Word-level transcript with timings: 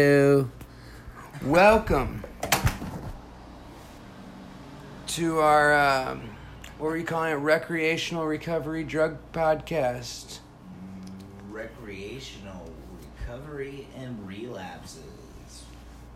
Hello. 0.00 0.48
Welcome 1.42 2.22
to 5.08 5.40
our, 5.40 5.74
um, 5.74 6.30
what 6.78 6.90
are 6.90 6.96
you 6.96 7.02
calling 7.02 7.32
it? 7.32 7.38
Recreational 7.38 8.24
Recovery 8.24 8.84
Drug 8.84 9.16
Podcast. 9.32 10.38
recreational 11.50 12.70
recovery 13.18 13.88
and 13.96 14.24
relapses 14.28 15.02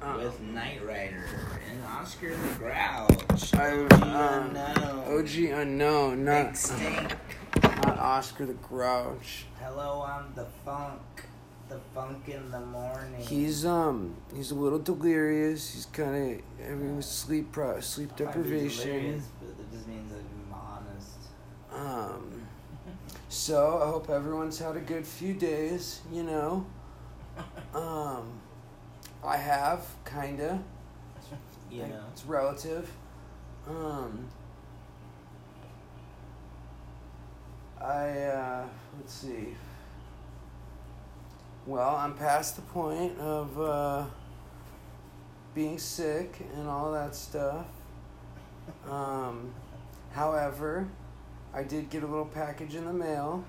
Uh, 0.01 0.19
with 0.23 0.41
Knight 0.41 0.81
Rider 0.87 1.27
and 1.69 1.83
Oscar 1.85 2.31
the 2.37 2.55
Grouch. 2.55 3.55
OG 3.55 3.93
um, 4.05 4.55
Unknown. 4.55 5.19
OG 5.19 5.35
Unknown, 5.51 6.25
not, 6.25 6.73
not 7.85 7.99
Oscar 7.99 8.47
the 8.47 8.53
Grouch. 8.55 9.47
Hello, 9.59 10.07
I'm 10.09 10.33
the 10.37 10.47
funk. 10.65 11.01
The 11.69 11.79
funk 11.95 12.29
in 12.29 12.51
the 12.51 12.61
morning. 12.61 13.21
He's, 13.21 13.65
um, 13.65 14.15
he's 14.35 14.51
a 14.51 14.55
little 14.55 14.79
delirious. 14.79 15.73
He's 15.73 15.87
kind 15.87 16.35
of 16.61 16.65
having 16.67 17.01
sleep, 17.01 17.53
pro- 17.53 17.81
sleep 17.81 18.11
I 18.19 18.25
might 18.25 18.35
be 18.35 18.41
deprivation. 18.41 18.87
delirious, 18.87 19.25
but 19.41 19.57
that 19.57 19.73
just 19.73 19.89
means 19.89 20.13
I'm 20.13 20.53
honest. 20.53 21.17
Um, 21.73 22.43
so 23.31 23.81
I 23.83 23.87
hope 23.87 24.11
everyone's 24.11 24.59
had 24.59 24.77
a 24.77 24.81
good 24.81 25.07
few 25.07 25.35
days, 25.35 26.01
you 26.13 26.23
know. 26.23 26.67
Um, 27.75 28.29
I 29.25 29.37
have, 29.37 29.85
kinda. 30.05 30.63
You 31.69 31.83
know. 31.89 32.05
It's 32.13 32.25
relative. 32.25 32.89
Um, 33.69 34.27
I, 37.81 38.09
uh, 38.11 38.67
let's 38.97 39.13
see. 39.13 39.57
Well, 41.67 41.97
I'm 41.97 42.15
past 42.15 42.57
the 42.57 42.63
point 42.63 43.19
of, 43.19 43.59
uh, 43.61 44.05
being 45.55 45.79
sick 45.79 46.41
and 46.57 46.69
all 46.69 46.93
that 46.93 47.15
stuff. 47.15 47.67
Um, 48.89 49.53
however, 50.13 50.89
I 51.55 51.63
did 51.63 51.89
get 51.91 52.03
a 52.03 52.07
little 52.07 52.27
package 52.27 52.75
in 52.75 52.85
the 52.85 52.93
mail. 52.93 53.45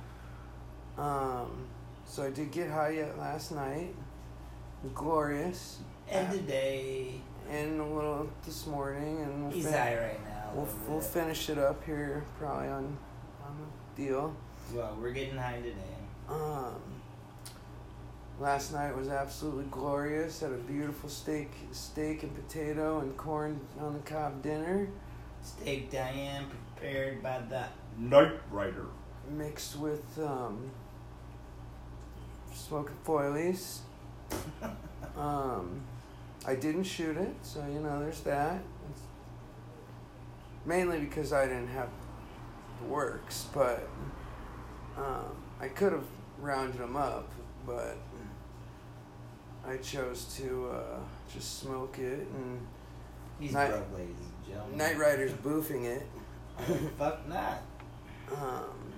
Um, 0.98 1.67
so 2.06 2.23
I 2.23 2.30
did 2.30 2.52
get 2.52 2.70
high 2.70 2.92
yet 2.92 3.17
last 3.17 3.52
night. 3.52 3.94
Glorious. 4.94 5.80
End 6.08 6.28
And 6.28 6.40
today, 6.40 7.22
And 7.50 7.81
a 7.81 7.86
little 7.86 8.30
this 8.45 8.66
morning, 8.68 9.22
and 9.22 9.44
we'll, 9.44 9.52
he's 9.52 9.66
fin- 9.66 9.73
high 9.73 9.97
right 9.97 10.23
now. 10.23 10.52
we'll, 10.53 10.70
we'll 10.88 11.02
finish 11.02 11.50
it 11.50 11.58
up 11.58 11.84
here 11.84 12.23
probably 12.40 12.68
on 12.68 12.97
on 13.44 13.58
the 13.95 14.03
deal. 14.03 14.36
Well, 14.73 14.95
we're 15.02 15.12
getting 15.12 15.38
high 15.38 15.58
today. 15.62 15.97
Um, 16.30 16.75
last 18.39 18.73
night 18.73 18.95
was 18.95 19.08
absolutely 19.09 19.66
glorious. 19.72 20.39
Had 20.39 20.52
a 20.52 20.55
beautiful 20.58 21.09
steak, 21.09 21.52
steak 21.72 22.23
and 22.23 22.33
potato 22.36 23.00
and 23.00 23.16
corn 23.17 23.59
on 23.80 23.94
the 23.94 24.00
cob 24.00 24.41
dinner, 24.41 24.88
Steak 25.41 25.91
Diane 25.91 26.45
prepared 26.75 27.22
by 27.22 27.39
the 27.50 27.66
Knight 27.97 28.33
Rider. 28.52 28.88
mixed 29.31 29.78
with 29.78 30.03
um, 30.19 30.72
smoking 32.53 32.95
foilies. 33.06 33.80
Um, 35.16 35.80
I 36.45 36.56
didn't 36.56 36.83
shoot 36.83 37.16
it, 37.16 37.33
so 37.41 37.66
you 37.72 37.80
know 37.80 38.02
there's 38.02 38.19
that. 38.22 38.59
It's 38.91 39.02
mainly 40.66 41.00
because 41.00 41.31
I 41.31 41.45
didn't 41.45 41.69
have 41.69 41.88
the 42.81 42.88
works, 42.88 43.45
but 43.53 43.88
um, 44.97 45.38
I 45.61 45.69
could 45.69 45.94
have 45.94 46.03
rounded 46.39 46.81
them 46.81 46.97
up, 46.97 47.31
but 47.66 47.98
I 49.68 49.78
chose 49.78 50.26
to 50.38 50.70
uh, 50.72 51.00
just 51.34 51.60
smoke 51.60 51.98
it. 52.00 52.28
And 52.34 52.66
He's 53.40 53.52
Night- 53.54 53.72
broke, 53.72 53.94
ladies 53.98 54.16
and 54.20 54.48
gentlemen. 54.48 54.78
Night 54.78 54.98
Rider's 54.98 55.32
boofing 55.34 55.84
it. 55.86 56.04
Fuck 56.98 57.28
not. 57.28 57.62
Um, 58.31 58.92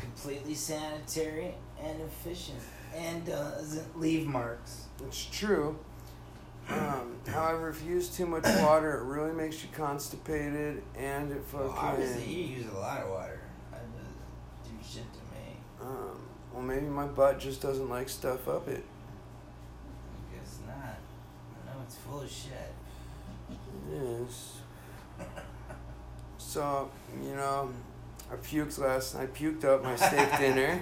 Completely 0.00 0.54
sanitary 0.54 1.54
and 1.82 2.00
efficient, 2.02 2.58
and 2.94 3.24
doesn't 3.26 3.98
leave 3.98 4.26
marks. 4.26 4.84
It's 5.06 5.24
true. 5.26 5.78
Um, 6.68 7.16
however, 7.26 7.68
if 7.70 7.82
you 7.84 7.94
use 7.94 8.08
too 8.08 8.26
much 8.26 8.44
water, 8.60 8.98
it 9.00 9.04
really 9.04 9.32
makes 9.32 9.62
you 9.62 9.68
constipated, 9.72 10.82
and 10.96 11.32
it 11.32 11.42
Well, 11.52 11.68
fucking. 11.70 11.88
obviously, 11.88 12.32
you 12.32 12.56
use 12.58 12.66
a 12.72 12.78
lot 12.78 13.02
of 13.02 13.10
water. 13.10 13.40
That 13.72 13.82
doesn't 13.92 14.78
do 14.78 14.84
shit 14.86 15.04
to 15.12 15.18
me. 15.34 15.56
um, 15.82 16.18
well, 16.54 16.62
maybe 16.62 16.86
my 16.86 17.06
butt 17.06 17.38
just 17.40 17.60
doesn't 17.60 17.90
like 17.90 18.08
stuff 18.08 18.48
up 18.48 18.68
it. 18.68 18.84
I 20.32 20.36
guess 20.36 20.58
not. 20.66 20.76
I 20.76 21.74
know 21.74 21.82
it's 21.84 21.96
full 21.96 22.20
of 22.22 22.30
shit. 22.30 22.72
Yes. 23.92 24.58
So 26.38 26.90
you 27.22 27.34
know, 27.34 27.70
I 28.30 28.36
puked 28.36 28.78
last 28.78 29.14
night. 29.16 29.22
I 29.24 29.26
puked 29.26 29.64
up 29.64 29.82
my 29.82 29.96
steak 29.96 30.30
dinner. 30.38 30.80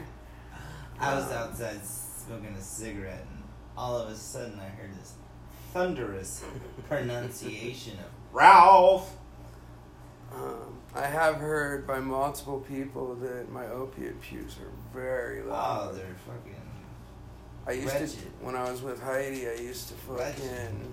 I 1.00 1.15
was 1.15 1.27
Um, 1.27 1.33
outside 1.33 1.81
smoking 1.84 2.54
a 2.54 2.60
cigarette, 2.60 3.25
and 3.31 3.43
all 3.77 3.97
of 3.99 4.09
a 4.10 4.15
sudden, 4.15 4.60
I 4.60 4.69
heard 4.69 4.94
this 5.00 5.15
thunderous 5.72 6.44
pronunciation 6.89 7.94
of 7.99 8.04
Ralph. 8.33 9.16
Um, 10.33 10.72
I 10.94 11.06
have 11.06 11.36
heard 11.36 11.86
by 11.86 12.00
multiple 12.00 12.60
people 12.60 13.14
that 13.16 13.50
my 13.50 13.66
opiate 13.69 14.20
pukes 14.20 14.56
are 14.58 14.70
very 14.98 15.41
Oh, 15.42 15.48
loud. 15.48 15.94
they're 15.97 16.14
fucking. 16.26 16.56
I 17.66 17.72
used 17.72 17.97
to 18.19 18.26
when 18.41 18.56
I 18.56 18.70
was 18.70 18.82
with 18.82 19.00
Heidi. 19.03 19.48
I 19.48 19.54
used 19.54 19.88
to 19.88 19.94
fucking. 19.94 20.92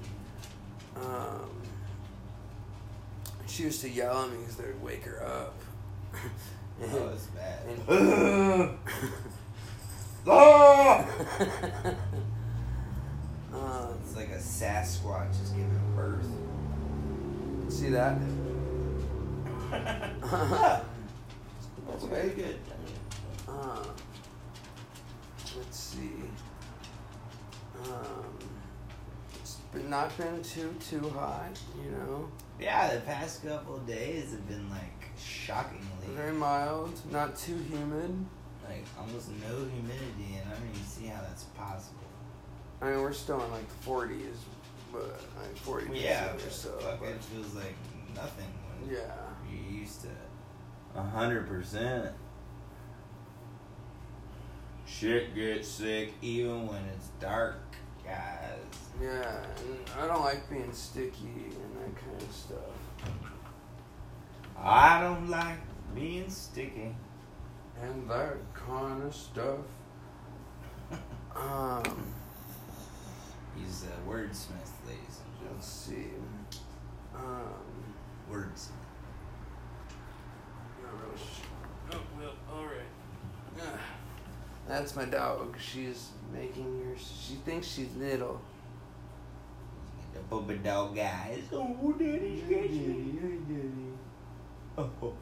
Um, 0.95 1.49
she 3.47 3.63
used 3.63 3.81
to 3.81 3.89
yell 3.89 4.23
at 4.23 4.29
me 4.31 4.37
because 4.37 4.55
they 4.55 4.65
would 4.67 4.81
wake 4.83 5.03
her 5.03 5.23
up. 5.25 5.55
And- 6.81 6.91
Oh, 6.93 7.09
it's 7.13 7.25
bad. 7.27 7.59
and- 7.89 8.77
Ah! 10.27 11.05
um, 13.53 13.97
It's 14.03 14.15
like 14.15 14.29
a 14.29 14.37
Sasquatch 14.37 15.29
just 15.39 15.53
giving 15.55 15.93
birth. 15.95 16.25
see 17.69 17.89
that? 17.89 18.17
That's 19.71 20.83
very 22.05 22.29
good. 22.29 22.59
Um, 23.47 23.87
let's 25.57 25.77
see. 25.79 26.11
Um, 27.85 28.37
it's 29.41 29.57
not 29.87 30.15
been 30.17 30.41
too 30.43 30.73
too 30.79 31.09
hot, 31.09 31.57
you 31.83 31.91
know. 31.91 32.29
Yeah, 32.59 32.93
the 32.95 33.01
past 33.01 33.43
couple 33.45 33.77
days 33.79 34.31
have 34.31 34.47
been 34.47 34.69
like 34.69 35.09
shockingly 35.17 35.85
Very 36.15 36.33
mild, 36.33 36.93
not 37.11 37.35
too 37.37 37.57
humid. 37.69 38.13
like 38.67 38.85
almost 38.99 39.29
no 39.41 39.47
humidity, 39.55 40.37
and 40.41 40.49
I 40.49 40.53
don't 40.55 40.69
even 40.69 40.83
see 40.85 41.05
how 41.07 41.21
that's 41.21 41.43
possible. 41.57 41.95
I 42.81 42.91
mean, 42.91 43.01
we're 43.01 43.13
still 43.13 43.43
in 43.43 43.51
like 43.51 43.67
40s, 43.85 44.37
but 44.91 45.03
like 45.41 45.55
40 45.57 45.97
yeah, 45.99 46.29
or 46.29 46.33
but 46.33 46.51
so. 46.51 46.77
but- 46.99 47.07
it 47.09 47.23
feels 47.23 47.53
like 47.55 47.75
nothing 48.15 48.47
when 48.81 48.95
yeah. 48.95 49.11
Used 49.79 50.01
to 50.01 50.09
a 50.95 51.01
hundred 51.01 51.47
percent. 51.47 52.11
Shit 54.85 55.35
gets 55.35 55.67
sick 55.67 56.13
even 56.21 56.67
when 56.67 56.81
it's 56.95 57.09
dark, 57.19 57.59
guys. 58.03 58.57
Yeah, 59.01 59.43
and 59.59 59.77
I 60.01 60.07
don't 60.07 60.21
like 60.21 60.49
being 60.49 60.73
sticky 60.73 61.27
and 61.27 61.77
that 61.77 61.95
kind 61.95 62.21
of 62.21 62.31
stuff. 62.31 62.57
I 64.57 64.99
don't 64.99 65.29
like 65.29 65.59
being 65.95 66.29
sticky. 66.29 66.95
And 67.81 68.09
that 68.09 68.35
kind 68.53 69.03
of 69.03 69.15
stuff. 69.15 69.59
Um, 71.35 72.03
He's 73.55 73.83
a 73.83 74.09
wordsmith, 74.09 74.73
ladies 74.85 75.21
and 75.23 75.37
gentlemen. 75.37 75.53
let's 75.55 75.67
see. 75.67 76.07
Um, 77.15 77.93
Words. 78.29 78.69
Not 81.91 81.95
oh, 81.95 82.01
well, 82.17 82.33
all 82.51 82.65
right. 82.65 83.61
Ah, 83.61 83.79
That's 84.67 84.95
my 84.95 85.05
dog. 85.05 85.57
She's 85.59 86.09
making 86.33 86.83
her. 86.85 86.95
She 86.97 87.35
thinks 87.45 87.67
she's 87.67 87.95
little. 87.95 88.39
The 90.13 90.19
booba 90.35 90.63
dog 90.63 90.95
guys. 90.95 91.43
Oh, 91.51 91.95
daddy, 91.97 92.43
Oh, 94.77 94.89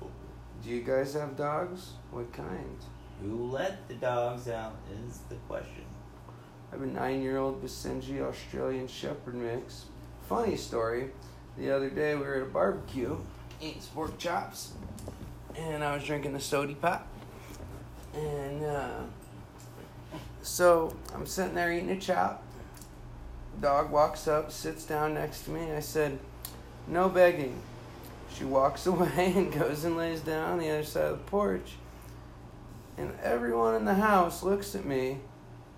Do 0.63 0.69
you 0.69 0.81
guys 0.81 1.13
have 1.13 1.37
dogs? 1.37 1.91
What 2.11 2.33
kind? 2.33 2.77
Who 3.21 3.47
let 3.47 3.87
the 3.87 3.95
dogs 3.95 4.49
out 4.49 4.75
is 5.07 5.19
the 5.29 5.35
question. 5.47 5.85
I 6.71 6.75
have 6.75 6.81
a 6.81 6.87
nine-year-old 6.87 7.63
Basenji 7.63 8.21
Australian 8.21 8.87
Shepherd 8.87 9.35
mix. 9.35 9.85
Funny 10.27 10.57
story. 10.57 11.11
The 11.57 11.71
other 11.71 11.89
day 11.89 12.15
we 12.15 12.21
were 12.21 12.35
at 12.35 12.41
a 12.43 12.45
barbecue, 12.45 13.17
eating 13.61 13.81
pork 13.93 14.17
chops, 14.17 14.73
and 15.57 15.83
I 15.83 15.95
was 15.95 16.03
drinking 16.03 16.33
the 16.33 16.39
sody 16.39 16.75
pop, 16.75 17.07
and 18.13 18.63
uh, 18.63 18.99
So 20.41 20.95
I'm 21.13 21.25
sitting 21.25 21.55
there 21.55 21.71
eating 21.71 21.89
a 21.89 21.99
chop. 21.99 22.43
Dog 23.59 23.91
walks 23.91 24.27
up, 24.27 24.51
sits 24.51 24.85
down 24.85 25.15
next 25.15 25.43
to 25.43 25.51
me. 25.51 25.71
I 25.71 25.79
said, 25.79 26.19
No 26.87 27.09
begging. 27.09 27.59
She 28.33 28.43
walks 28.43 28.85
away 28.87 29.33
and 29.35 29.51
goes 29.51 29.83
and 29.83 29.97
lays 29.97 30.21
down 30.21 30.51
on 30.51 30.59
the 30.59 30.69
other 30.69 30.83
side 30.83 31.05
of 31.05 31.17
the 31.17 31.23
porch. 31.25 31.75
And 32.97 33.13
everyone 33.21 33.75
in 33.75 33.85
the 33.85 33.95
house 33.95 34.43
looks 34.43 34.75
at 34.75 34.85
me 34.85 35.19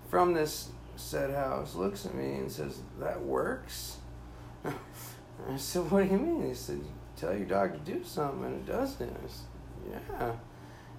from 0.08 0.34
this 0.34 0.68
said 0.96 1.30
house, 1.30 1.74
looks 1.74 2.04
at 2.04 2.14
me 2.14 2.34
and 2.34 2.52
says, 2.52 2.80
That 2.98 3.22
works? 3.22 3.96
I 4.64 5.56
said, 5.56 5.90
What 5.90 6.06
do 6.06 6.12
you 6.12 6.18
mean? 6.18 6.48
He 6.48 6.54
said, 6.54 6.80
Tell 7.16 7.34
your 7.34 7.46
dog 7.46 7.72
to 7.72 7.92
do 7.92 8.04
something 8.04 8.44
and 8.44 8.54
it 8.56 8.70
does 8.70 8.96
said, 8.96 9.16
Yeah. 9.90 10.32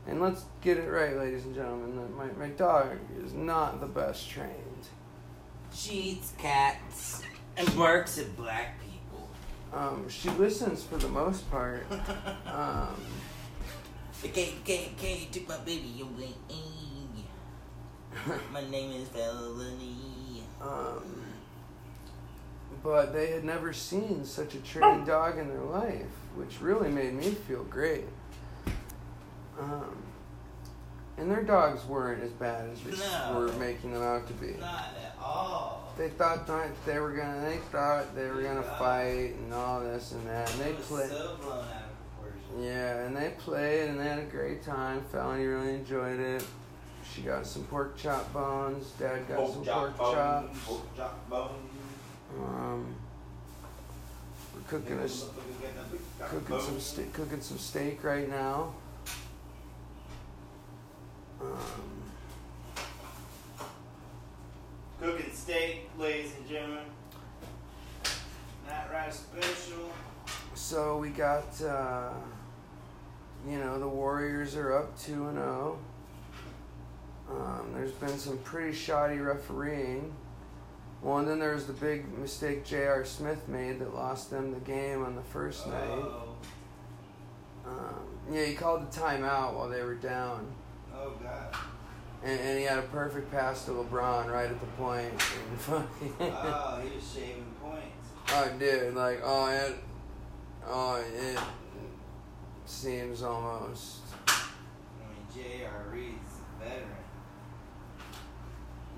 And 0.08 0.20
let's 0.22 0.46
get 0.62 0.78
it 0.78 0.90
right, 0.90 1.16
ladies 1.16 1.46
and 1.46 1.54
gentlemen. 1.54 1.96
that 1.98 2.16
My, 2.16 2.26
my 2.48 2.52
dog 2.54 2.98
is 3.24 3.34
not 3.34 3.80
the 3.80 3.86
best 3.88 4.30
trained. 4.30 4.88
She 5.74 5.94
eats 5.94 6.34
cats 6.38 7.22
and 7.56 7.76
barks 7.76 8.18
at 8.18 8.36
black 8.36 8.80
people. 8.82 9.30
Um, 9.74 10.10
she 10.10 10.30
listens 10.32 10.84
for 10.84 10.98
the 10.98 11.08
most 11.08 11.50
part. 11.52 11.86
Um, 12.48 12.96
The 14.22 14.28
KKK 14.30 15.32
took 15.32 15.48
my 15.48 15.58
baby 15.60 16.02
away. 16.02 16.34
My 18.54 18.68
name 18.70 18.92
is 19.02 19.08
Felony. 19.08 20.44
um, 20.62 21.24
but 22.84 23.14
they 23.14 23.28
had 23.28 23.44
never 23.44 23.72
seen 23.74 24.26
such 24.26 24.54
a 24.56 24.60
trained 24.60 25.06
dog 25.08 25.38
in 25.38 25.48
their 25.48 25.62
life, 25.62 26.06
which 26.36 26.60
really 26.62 26.90
made 26.90 27.14
me 27.14 27.32
feel 27.32 27.64
great. 27.64 28.06
Um, 29.62 29.96
and 31.18 31.30
their 31.30 31.44
dogs 31.44 31.86
weren't 31.86 32.24
as 32.24 32.31
bad 32.31 32.69
as 32.69 32.81
they 32.81 32.92
No. 32.98 33.40
were 33.40 33.52
making 33.54 33.94
them 33.94 34.02
out 34.02 34.25
to 34.28 34.34
be. 34.34 34.54
Not 34.60 34.90
at 35.04 35.16
all. 35.22 35.92
They 35.98 36.10
thought 36.10 36.48
that 36.48 36.69
they 36.86 37.00
were 37.00 37.12
gonna. 37.12 37.42
They 37.42 37.58
thought 37.72 38.16
they 38.16 38.28
were 38.28 38.42
gonna 38.42 38.62
Yeah. 38.62 38.80
fight 38.80 39.36
and 39.36 39.54
all 39.54 39.81
this 39.81 40.13
and 40.13 40.25
that. 40.28 40.50
And 40.52 40.62
they 40.62 40.74
played. 40.74 41.10
so 41.12 41.36
blown 41.42 41.60
out 41.60 41.66
of 41.66 42.24
proportion. 42.24 42.63
Yeah, 42.63 42.96
and 43.06 43.16
they 43.16 43.30
played 43.38 43.90
and 43.90 44.00
they 44.00 44.06
had 44.08 44.19
a 44.19 44.24
great 44.24 44.63
time. 44.66 45.04
Felony 45.12 45.46
really 45.46 45.75
enjoyed 45.75 46.19
it. 46.19 46.44
She 47.14 47.22
got 47.24 47.46
some 47.46 47.66
pork 47.66 47.98
chop 47.98 48.31
bones. 48.34 48.92
Dad 48.98 49.28
got 49.28 49.48
some 49.52 49.66
pork 49.66 49.98
chops. 49.98 50.57
Pork 50.66 50.81
chop 50.98 51.30
bones. 51.30 51.52
Um, 52.40 52.96
we're 54.56 54.62
cooking 54.80 54.98
a, 55.00 55.04
s- 55.04 55.25
cooking 56.19 56.60
some 56.62 56.80
steak. 56.80 57.14
Cooking 57.14 57.42
some 57.42 57.57
steak 57.57 58.02
right 58.04 58.30
now. 58.30 58.74
Um, 61.42 61.58
Cooking 65.00 65.32
steak, 65.34 65.90
ladies 65.98 66.34
and 66.38 66.48
gentlemen. 66.48 66.84
Night 68.68 68.92
Rider 68.94 69.12
special. 69.12 69.92
so 70.54 70.98
we 70.98 71.10
got, 71.10 71.60
uh, 71.62 72.12
you 73.50 73.58
know, 73.58 73.80
the 73.80 73.88
Warriors 73.88 74.56
are 74.56 74.78
up 74.78 74.98
two 75.00 75.28
and 75.28 75.38
zero. 75.38 75.80
Um, 77.30 77.72
there's 77.74 77.92
been 77.94 78.18
some 78.18 78.38
pretty 78.40 78.76
shoddy 78.76 79.18
refereeing. 79.18 80.14
Well, 81.02 81.18
and 81.18 81.28
then 81.28 81.40
there 81.40 81.56
was 81.56 81.66
the 81.66 81.74
big 81.74 82.16
mistake 82.20 82.64
J.R. 82.64 83.04
Smith 83.06 83.48
made 83.48 83.80
that 83.80 83.96
lost 83.96 84.30
them 84.30 84.54
the 84.54 84.60
game 84.60 85.04
on 85.04 85.16
the 85.16 85.24
first 85.24 85.66
night. 85.66 85.88
Oh, 85.90 86.36
Um, 87.66 87.96
yeah, 88.32 88.46
he 88.46 88.54
called 88.54 88.92
the 88.92 89.00
timeout 89.00 89.56
while 89.56 89.68
they 89.70 89.82
were 89.82 89.96
down. 89.96 90.46
Oh 91.01 91.12
God. 91.21 91.56
And, 92.24 92.39
and 92.39 92.59
he 92.59 92.65
had 92.65 92.77
a 92.80 92.83
perfect 92.83 93.31
pass 93.31 93.65
to 93.65 93.71
LeBron 93.71 94.31
right 94.31 94.50
at 94.50 94.59
the 94.59 94.65
point. 94.77 95.12
And 95.12 95.59
Oh, 95.69 96.80
he 96.83 96.95
was 96.95 97.13
shaving 97.13 97.45
points. 97.62 98.07
oh, 98.30 98.50
dude, 98.59 98.94
like, 98.94 99.21
oh, 99.24 99.48
it, 99.50 99.75
oh, 100.68 101.03
it 101.15 101.39
seems 102.65 103.24
almost. 103.24 104.01
I 104.27 104.44
mean, 105.09 105.25
J.R. 105.59 105.86
Reed's 105.92 106.13
a 106.62 106.63
veteran. 106.63 106.88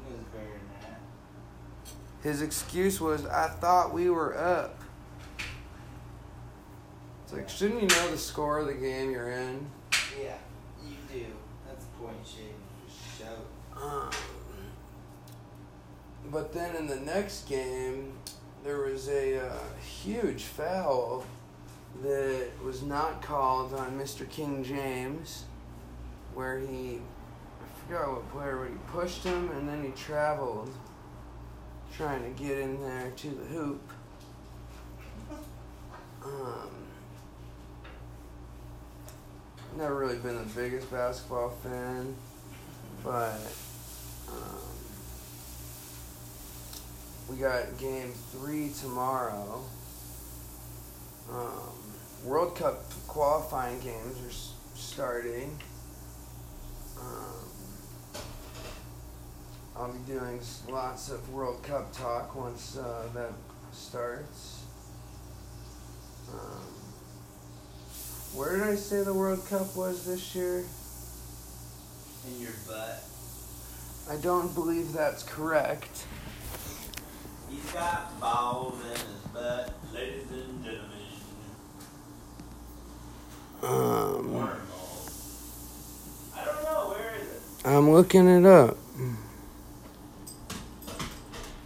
He 0.06 0.14
knows 0.14 0.24
better 0.34 0.44
than 0.46 0.92
that. 0.92 1.00
His 2.22 2.42
excuse 2.42 3.00
was, 3.00 3.26
I 3.26 3.48
thought 3.48 3.94
we 3.94 4.10
were 4.10 4.38
up. 4.38 4.82
It's 7.24 7.34
like, 7.34 7.48
shouldn't 7.48 7.82
you 7.82 7.88
know 7.88 8.12
the 8.12 8.18
score 8.18 8.60
of 8.60 8.68
the 8.68 8.74
game 8.74 9.12
you're 9.12 9.32
in? 9.32 9.66
Yeah, 9.92 9.96
you 9.96 10.28
do. 10.28 10.34
That's 10.34 10.53
point 12.04 12.18
shaving 12.26 12.54
for 12.88 13.24
show. 13.24 13.82
Um, 13.82 14.10
but 16.32 16.54
then 16.54 16.76
in 16.76 16.88
the 16.88 16.98
next 16.98 17.48
game, 17.48 18.14
there 18.64 18.80
was 18.82 19.08
a 19.10 19.46
uh, 19.46 19.54
huge 20.04 20.44
foul 20.44 21.26
that 22.02 22.48
was 22.64 22.82
not 22.82 23.22
called 23.22 23.74
on 23.74 23.98
Mr. 24.00 24.30
King 24.30 24.64
James, 24.64 25.46
where 26.34 26.60
he, 26.60 27.00
I 27.62 27.88
forgot 27.88 28.12
what 28.12 28.32
player, 28.32 28.58
but 28.58 28.70
he 28.70 28.78
pushed 28.88 29.24
him 29.24 29.52
and 29.52 29.68
then 29.68 29.84
he 29.84 29.92
traveled, 29.92 30.72
trying 31.96 32.24
to 32.24 32.44
get 32.44 32.58
in 32.58 32.82
there 32.82 33.12
to 33.16 33.28
the 33.30 33.46
hoop. 33.46 33.82
Um, 36.26 36.83
never 39.78 39.96
really 39.96 40.18
been 40.18 40.36
the 40.36 40.54
biggest 40.56 40.92
basketball 40.92 41.50
fan, 41.50 42.16
but 43.04 43.40
um, 44.30 44.62
we 47.30 47.38
got 47.38 47.78
game 47.78 48.12
three 48.32 48.72
tomorrow. 48.80 49.62
Um, 51.32 51.74
World 52.24 52.56
Cup 52.56 52.84
qualifying 53.08 53.80
games 53.80 54.18
are 54.26 54.78
starting. 54.78 55.58
Um, 57.00 58.22
I'll 59.76 59.92
be 59.92 60.00
doing 60.12 60.40
lots 60.70 61.10
of 61.10 61.28
World 61.34 61.64
Cup 61.64 61.92
talk 61.92 62.36
once 62.36 62.78
uh, 62.78 63.08
that 63.14 63.32
starts. 63.72 64.64
Um, 66.32 66.83
where 68.36 68.54
did 68.58 68.64
I 68.64 68.76
say 68.76 69.04
the 69.04 69.14
World 69.14 69.46
Cup 69.48 69.76
was 69.76 70.06
this 70.06 70.34
year? 70.34 70.64
In 72.28 72.42
your 72.42 72.52
butt. 72.68 73.04
I 74.10 74.16
don't 74.18 74.54
believe 74.56 74.92
that's 74.92 75.24
correct. 75.24 76.06
He's 77.50 77.72
got 77.72 78.20
balls 78.20 78.80
in 78.86 78.92
his 78.92 79.02
butt, 79.34 79.74
ladies 79.94 80.30
and 80.32 80.64
gentlemen. 80.64 80.90
Um, 83.62 84.32
balls. 84.32 86.30
I 86.36 86.46
don't 86.46 86.64
know, 86.64 86.90
where 86.90 87.14
is 87.16 87.28
it? 87.28 87.42
I'm 87.68 87.92
looking 87.92 88.28
it 88.28 88.46
up. 88.46 88.78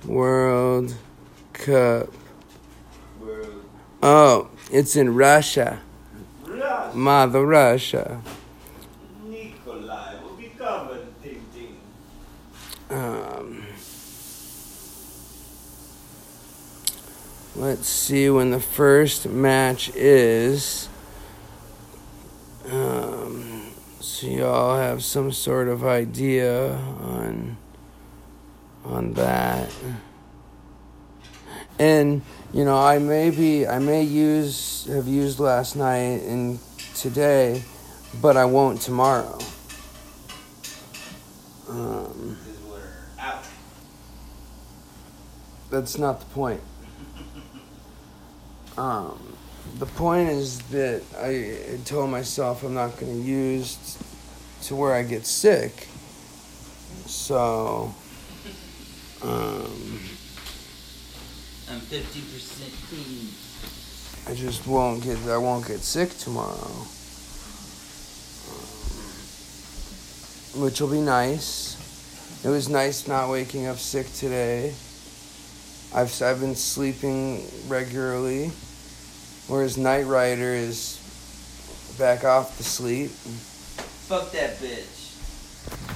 World 0.05 0.93
Cup. 1.53 2.09
Where 3.19 3.43
Oh, 4.03 4.49
it's 4.71 4.95
in 4.95 5.15
Russia. 5.15 5.81
Mother 6.97 7.45
Russia. 7.45 8.21
Nikolai 9.23 10.15
will 10.23 10.35
be 10.35 10.51
covered, 10.57 11.05
Ting 11.21 11.45
Ting. 11.53 11.77
Um, 12.89 13.63
let's 17.55 17.87
see 17.87 18.31
when 18.31 18.49
the 18.49 18.59
first 18.59 19.27
match 19.27 19.91
is. 19.93 20.89
Um, 22.71 23.71
so 23.99 24.25
y'all 24.25 24.77
have 24.77 25.03
some 25.03 25.31
sort 25.31 25.67
of 25.67 25.85
idea 25.85 26.73
on 26.73 27.57
on 28.83 29.13
that. 29.13 29.69
And 31.77 32.23
you 32.51 32.65
know, 32.65 32.79
I 32.79 32.97
may 32.97 33.29
be 33.29 33.67
I 33.67 33.77
may 33.77 34.01
use 34.01 34.87
have 34.89 35.07
used 35.07 35.39
last 35.39 35.75
night 35.75 36.23
and 36.23 36.59
today, 36.97 37.63
but 38.21 38.35
I 38.37 38.45
won't 38.45 38.81
tomorrow. 38.81 39.37
Um, 41.69 42.37
Because 42.45 42.61
we're 42.63 42.79
out. 43.19 43.43
that's 45.69 45.97
not 45.97 46.19
the 46.19 46.25
point. 46.27 46.61
Um, 48.77 49.35
the 49.79 49.87
point 49.87 50.29
is 50.29 50.59
that 50.69 51.01
I 51.19 51.79
told 51.83 52.11
myself 52.11 52.61
I'm 52.63 52.75
not 52.75 52.95
going 52.99 53.23
to 53.23 53.27
use 53.27 53.75
t- 53.75 54.05
to 54.67 54.75
where 54.75 54.93
I 54.93 55.01
get 55.01 55.25
sick. 55.25 55.87
So, 57.07 57.91
um, 59.23 59.99
I'm 61.71 61.79
50% 61.81 62.87
clean. 62.87 63.29
I 64.27 64.33
just 64.35 64.67
won't 64.67 65.03
get 65.03 65.17
I 65.29 65.37
won't 65.37 65.65
get 65.65 65.79
sick 65.79 66.09
tomorrow, 66.17 66.51
um, 70.53 70.61
which 70.61 70.81
will 70.81 70.89
be 70.89 70.99
nice. 70.99 71.77
It 72.43 72.49
was 72.49 72.67
nice 72.67 73.07
not 73.07 73.29
waking 73.29 73.67
up 73.67 73.77
sick 73.77 74.11
today. 74.13 74.73
I've 75.95 76.21
I've 76.21 76.41
been 76.41 76.55
sleeping 76.55 77.47
regularly, 77.69 78.51
whereas 79.47 79.77
Night 79.77 80.05
Rider 80.05 80.53
is 80.53 80.99
back 81.97 82.25
off 82.25 82.57
the 82.57 82.63
sleep. 82.63 83.11
Fuck 83.11 84.33
that 84.33 84.57
bitch. 84.57 85.15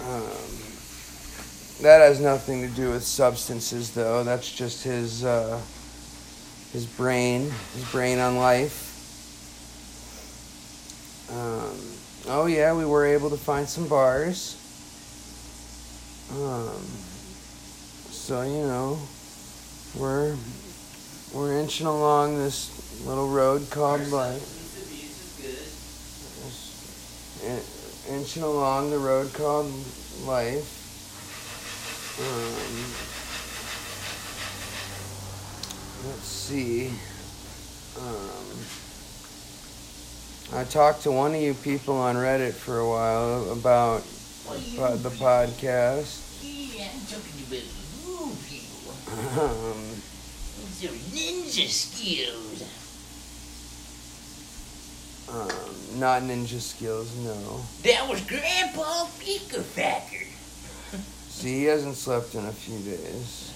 Um, 0.07 1.83
that 1.83 1.99
has 1.99 2.21
nothing 2.21 2.61
to 2.61 2.69
do 2.73 2.91
with 2.91 3.03
substances, 3.03 3.91
though. 3.91 4.23
That's 4.23 4.49
just 4.49 4.85
his 4.85 5.25
uh, 5.25 5.59
his 6.73 6.85
brain, 6.85 7.51
his 7.73 7.89
brain 7.91 8.19
on 8.19 8.37
life. 8.37 8.89
Um, 11.29 11.77
oh 12.27 12.45
yeah, 12.45 12.73
we 12.73 12.85
were 12.85 13.05
able 13.05 13.29
to 13.29 13.37
find 13.37 13.67
some 13.67 13.87
bars. 13.87 14.57
Um, 16.31 16.81
so 18.09 18.41
you 18.41 18.65
know, 18.67 18.99
we're 19.95 20.35
we're 21.33 21.59
inching 21.59 21.87
along 21.87 22.37
this 22.37 23.05
little 23.05 23.27
road 23.29 23.69
called 23.69 24.07
life. 24.07 24.59
Inching 28.09 28.43
along 28.43 28.91
the 28.91 28.99
road 28.99 29.33
called 29.33 29.71
life. 30.25 30.77
Um, 32.19 33.20
let's 36.07 36.25
see. 36.27 36.87
Um, 37.99 38.57
I 40.59 40.63
talked 40.65 41.03
to 41.03 41.11
one 41.11 41.33
of 41.35 41.41
you 41.41 41.53
people 41.53 41.95
on 41.95 42.15
Reddit 42.15 42.53
for 42.53 42.79
a 42.79 42.87
while 42.89 43.51
about 43.51 44.03
po- 44.75 44.97
the 44.97 45.09
podcast. 45.09 46.19
Yeah, 46.41 46.87
I'm 46.93 47.01
talking 47.05 47.43
about 47.47 47.63
you 47.63 48.35
people. 48.49 48.93
Um, 49.39 50.01
your 50.79 50.91
ninja 51.13 51.67
skills. 51.67 52.63
um, 55.29 55.99
not 55.99 56.23
ninja 56.23 56.59
skills, 56.59 57.15
no. 57.17 57.61
That 57.83 58.09
was 58.09 58.21
Grandpa 58.21 59.05
Picklefacker. 59.19 60.27
See, 61.29 61.59
he 61.59 61.63
hasn't 61.65 61.95
slept 61.95 62.35
in 62.35 62.45
a 62.45 62.51
few 62.51 62.79
days. 62.79 63.53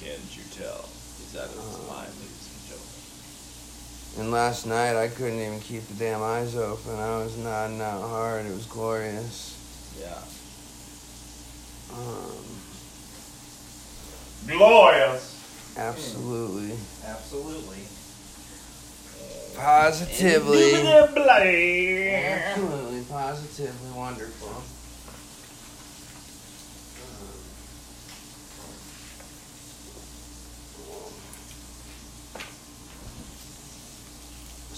Can't 0.00 0.20
you 0.36 0.42
tell? 0.52 0.88
He's 1.18 1.36
out 1.36 1.44
of 1.46 1.54
his 1.54 1.88
mind, 1.88 2.08
ladies 2.18 2.48
and 2.52 2.68
gentlemen. 2.68 4.20
And 4.20 4.30
last 4.32 4.66
night 4.66 4.96
I 4.96 5.08
couldn't 5.08 5.40
even 5.40 5.60
keep 5.60 5.86
the 5.88 5.94
damn 5.94 6.22
eyes 6.22 6.56
open. 6.56 6.94
I 6.98 7.18
was 7.18 7.36
nodding 7.36 7.80
out 7.80 8.02
hard. 8.02 8.46
It 8.46 8.54
was 8.54 8.66
glorious. 8.66 9.54
Yeah. 10.00 10.18
Um, 11.92 12.44
Glorious. 14.46 15.74
absolutely. 15.76 16.76
Absolutely. 17.04 17.78
Positively. 19.56 20.70
bloody. 21.14 22.10
Absolutely, 22.14 23.02
positively 23.10 23.90
wonderful. 23.94 24.62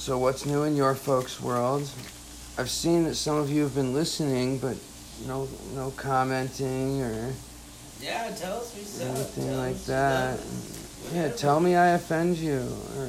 So, 0.00 0.16
what's 0.16 0.46
new 0.46 0.62
in 0.62 0.76
your 0.76 0.94
folks' 0.94 1.42
world? 1.42 1.82
I've 2.56 2.70
seen 2.70 3.04
that 3.04 3.16
some 3.16 3.36
of 3.36 3.50
you 3.50 3.64
have 3.64 3.74
been 3.74 3.92
listening, 3.92 4.56
but 4.56 4.78
no, 5.26 5.46
no 5.74 5.90
commenting 5.90 7.02
or 7.02 7.34
Yeah, 8.00 8.30
tell 8.34 8.60
us 8.62 8.74
we 8.74 8.80
suck. 8.80 9.08
anything 9.08 9.48
Tell 9.48 9.58
like 9.58 9.84
that. 9.84 10.40
Yeah, 11.12 11.28
tell 11.32 11.60
me 11.60 11.76
I 11.76 11.88
offend 11.88 12.38
you 12.38 12.60
or 12.96 13.08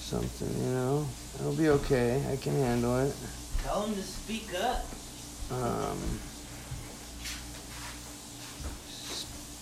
something. 0.00 0.48
You 0.64 0.70
know, 0.72 1.06
it'll 1.38 1.52
be 1.52 1.68
okay. 1.68 2.24
I 2.32 2.36
can 2.36 2.54
handle 2.54 3.00
it. 3.00 3.14
Tell 3.62 3.82
them 3.82 3.94
to 3.94 4.02
speak 4.02 4.48
up. 4.58 4.86
Um, 5.52 5.98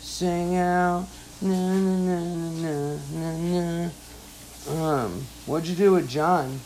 sing 0.01 0.55
out, 0.55 1.09
na 1.43 1.51
na 1.51 1.97
na 1.99 2.21
na 2.63 2.97
na 3.11 3.37
na. 3.37 3.72
Um, 4.69 5.27
what'd 5.47 5.69
you 5.69 5.75
do 5.75 5.93
with 5.93 6.09
John? 6.09 6.61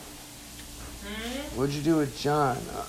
Hmm? 1.03 1.59
What'd 1.59 1.75
you 1.75 1.83
do 1.83 1.97
with 1.97 2.19
John? 2.19 2.57
Uh, 2.57 2.85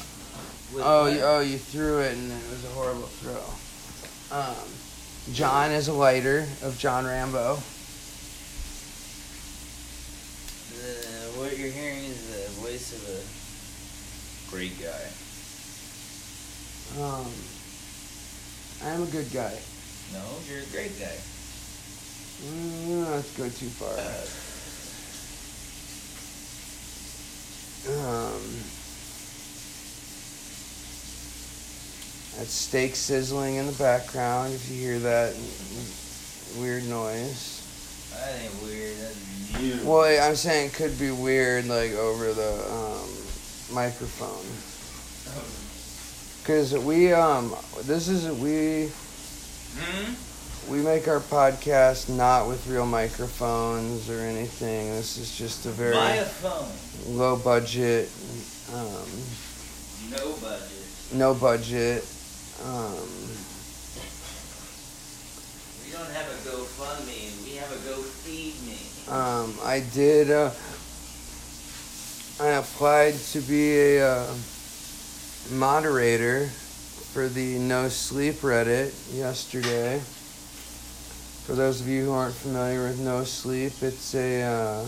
With 0.74 0.84
oh, 0.84 1.06
you, 1.08 1.22
oh, 1.22 1.40
you 1.40 1.58
threw 1.58 2.00
it 2.00 2.18
and 2.18 2.32
it 2.32 2.50
was 2.50 2.66
a 2.66 2.70
horrible 2.70 3.08
throw. 3.08 4.38
Um, 4.38 5.34
John 5.34 5.72
is 5.72 5.88
a 5.88 5.94
lighter 5.94 6.46
of 6.62 6.78
John 6.78 7.06
Rambo. 7.06 7.56
The, 10.76 11.40
what 11.40 11.58
you're 11.58 11.72
hearing 11.72 12.04
is 12.04 12.28
the 12.28 12.62
voice 12.62 12.92
of 12.94 13.08
a 13.08 13.38
Great 14.50 14.80
guy. 14.80 15.08
Um, 17.04 17.28
I 18.82 18.94
am 18.96 19.04
a 19.04 19.12
good 19.12 19.30
guy. 19.34 19.54
no. 20.14 20.24
You're 20.50 20.64
a 20.64 20.66
great 20.68 20.98
guy. 20.98 21.18
Mm, 22.44 22.88
you 22.88 23.04
don't 23.04 23.14
have 23.14 23.36
to 23.36 23.38
go 23.42 23.50
too 23.50 23.68
far. 23.68 24.47
Um, 27.88 28.42
that's 32.36 32.52
steak 32.52 32.96
sizzling 32.96 33.56
in 33.56 33.66
the 33.66 33.74
background. 33.74 34.54
If 34.54 34.70
you 34.70 34.78
hear 34.78 35.00
that 35.00 35.34
weird 36.60 36.86
noise. 36.88 37.64
That 38.12 38.42
ain't 38.42 38.64
weird. 38.64 38.98
That's 38.98 39.62
you. 39.62 39.80
Well, 39.84 40.28
I'm 40.28 40.36
saying 40.36 40.68
it 40.68 40.74
could 40.74 41.00
be 41.00 41.12
weird, 41.12 41.68
like 41.68 41.94
over 41.94 42.34
the 42.34 42.54
um, 42.70 43.10
microphone. 43.74 44.46
Cause 46.44 46.78
we 46.78 47.14
um, 47.14 47.56
this 47.86 48.08
is 48.08 48.30
we 48.40 48.90
Hmm? 49.78 50.27
We 50.70 50.80
make 50.80 51.08
our 51.08 51.20
podcast 51.20 52.10
not 52.10 52.48
with 52.48 52.68
real 52.68 52.86
microphones 52.86 54.10
or 54.10 54.20
anything. 54.20 54.90
This 54.92 55.18
is 55.18 55.38
just 55.38 55.66
a 55.66 55.70
very 55.70 55.96
phone. 56.26 56.68
low 57.18 57.38
budget, 57.38 58.10
um, 58.74 59.08
No 60.10 60.34
budget. 60.42 61.14
no 61.14 61.34
budget. 61.34 62.06
Um, 62.66 62.96
We 65.86 65.92
don't 65.94 66.12
have 66.12 66.28
a 66.28 66.50
GoFundMe. 66.50 67.46
We 67.46 67.56
have 67.56 67.72
a 67.72 67.90
Go 67.90 68.02
Feed 68.02 68.56
Me. 68.68 68.78
um, 69.14 69.56
I 69.64 69.80
did. 69.94 70.30
Uh, 70.32 70.52
I 72.40 72.50
applied 72.60 73.14
to 73.32 73.40
be 73.42 73.78
a 73.98 74.06
uh, 74.06 74.34
moderator 75.52 76.48
for 77.14 77.28
the 77.30 77.58
No 77.58 77.88
Sleep 77.90 78.36
Reddit 78.42 78.94
yesterday. 79.18 80.02
For 81.48 81.56
those 81.56 81.80
of 81.80 81.88
you 81.88 82.04
who 82.04 82.12
aren't 82.12 82.36
familiar 82.36 82.84
with 82.84 83.00
No 83.00 83.24
Sleep, 83.24 83.72
it's 83.82 84.14
a 84.16 84.44
uh, 84.44 84.86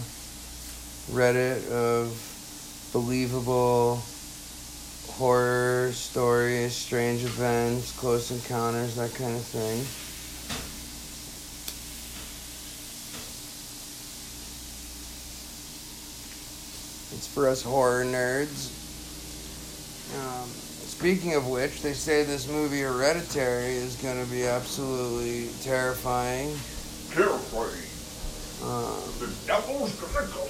Reddit 1.10 1.72
of 1.72 2.90
believable 2.92 4.04
horror 5.08 5.94
stories, 5.94 6.76
strange 6.76 7.24
events, 7.24 7.98
close 7.98 8.32
encounters, 8.32 8.98
that 8.98 9.16
kind 9.16 9.38
of 9.38 9.42
thing. 9.42 9.80
It's 17.18 17.28
for 17.28 17.48
us 17.48 17.64
horror 17.64 18.04
nerds. 18.04 18.89
Um, 20.18 20.48
speaking 20.50 21.36
of 21.36 21.48
which, 21.48 21.82
they 21.82 21.94
say 21.94 22.24
this 22.24 22.48
movie 22.48 22.82
Hereditary 22.82 23.76
is 23.76 23.96
going 23.98 24.24
to 24.24 24.30
be 24.32 24.46
absolutely 24.46 25.50
terrifying. 25.62 26.50
Terrifying. 27.12 27.86
Um, 28.64 29.00
The 29.20 29.34
devil's 29.48 29.94
gonna 29.96 30.28
come 30.28 30.50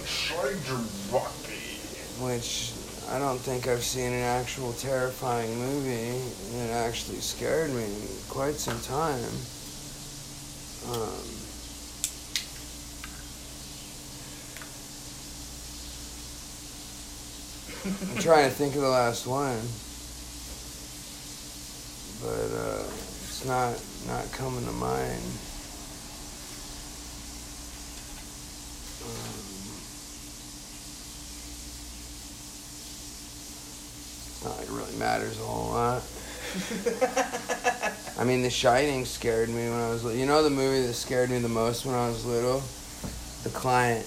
inside 0.00 0.56
your 0.66 0.82
body. 1.12 1.78
which 2.20 2.72
I 3.10 3.18
don't 3.18 3.38
think 3.38 3.68
I've 3.68 3.84
seen 3.84 4.12
an 4.12 4.22
actual 4.22 4.72
terrifying 4.72 5.56
movie 5.58 6.18
that 6.56 6.70
actually 6.70 7.20
scared 7.20 7.70
me 7.70 7.84
in 7.84 8.08
quite 8.28 8.54
some 8.56 8.80
time. 8.80 9.22
Um, 10.90 11.12
I'm 17.84 18.16
trying 18.16 18.48
to 18.48 18.54
think 18.54 18.74
of 18.76 18.80
the 18.80 18.88
last 18.88 19.26
one, 19.26 19.60
but 22.22 22.48
uh, 22.56 22.82
it's 22.82 23.44
not 23.44 23.78
not 24.06 24.32
coming 24.32 24.64
to 24.64 24.72
mind. 24.72 25.20
Um, 29.04 29.44
not 34.44 34.56
like 34.58 34.66
it 34.66 34.72
really 34.72 34.96
matters 34.96 35.38
a 35.38 35.42
whole 35.42 35.72
lot. 35.74 36.02
I 38.18 38.24
mean, 38.24 38.40
The 38.40 38.48
Shining 38.48 39.04
scared 39.04 39.50
me 39.50 39.68
when 39.68 39.78
I 39.80 39.90
was 39.90 40.04
little. 40.04 40.18
You 40.18 40.24
know 40.24 40.42
the 40.42 40.48
movie 40.48 40.86
that 40.86 40.94
scared 40.94 41.28
me 41.28 41.38
the 41.38 41.48
most 41.50 41.84
when 41.84 41.94
I 41.94 42.08
was 42.08 42.24
little? 42.24 42.62
The 43.42 43.50
Client. 43.50 44.06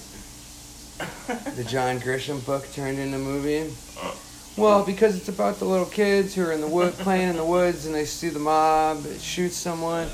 The 1.55 1.63
John 1.63 1.99
Grisham 1.99 2.45
book 2.45 2.71
turned 2.73 2.99
into 2.99 3.17
a 3.17 3.19
movie. 3.19 3.73
Uh. 4.01 4.11
Well, 4.57 4.83
because 4.83 5.15
it's 5.15 5.29
about 5.29 5.59
the 5.59 5.65
little 5.65 5.85
kids 5.85 6.33
who 6.33 6.43
are 6.43 6.51
in 6.51 6.61
the 6.61 6.67
wood 6.67 6.93
playing 6.99 7.29
in 7.29 7.37
the 7.37 7.45
woods 7.45 7.85
and 7.85 7.93
they 7.93 8.05
see 8.05 8.29
the 8.29 8.39
mob 8.39 9.05
shoot 9.19 9.51
someone. 9.51 10.07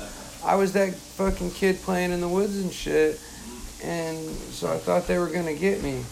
I 0.44 0.56
was 0.56 0.74
that 0.74 0.94
fucking 0.94 1.52
kid 1.52 1.80
playing 1.80 2.12
in 2.12 2.20
the 2.20 2.28
woods 2.28 2.58
and 2.60 2.70
shit, 2.70 3.18
and 3.82 4.18
so 4.52 4.70
I 4.70 4.76
thought 4.76 5.06
they 5.06 5.18
were 5.18 5.28
gonna 5.28 5.54
get 5.54 5.82
me. 5.82 6.02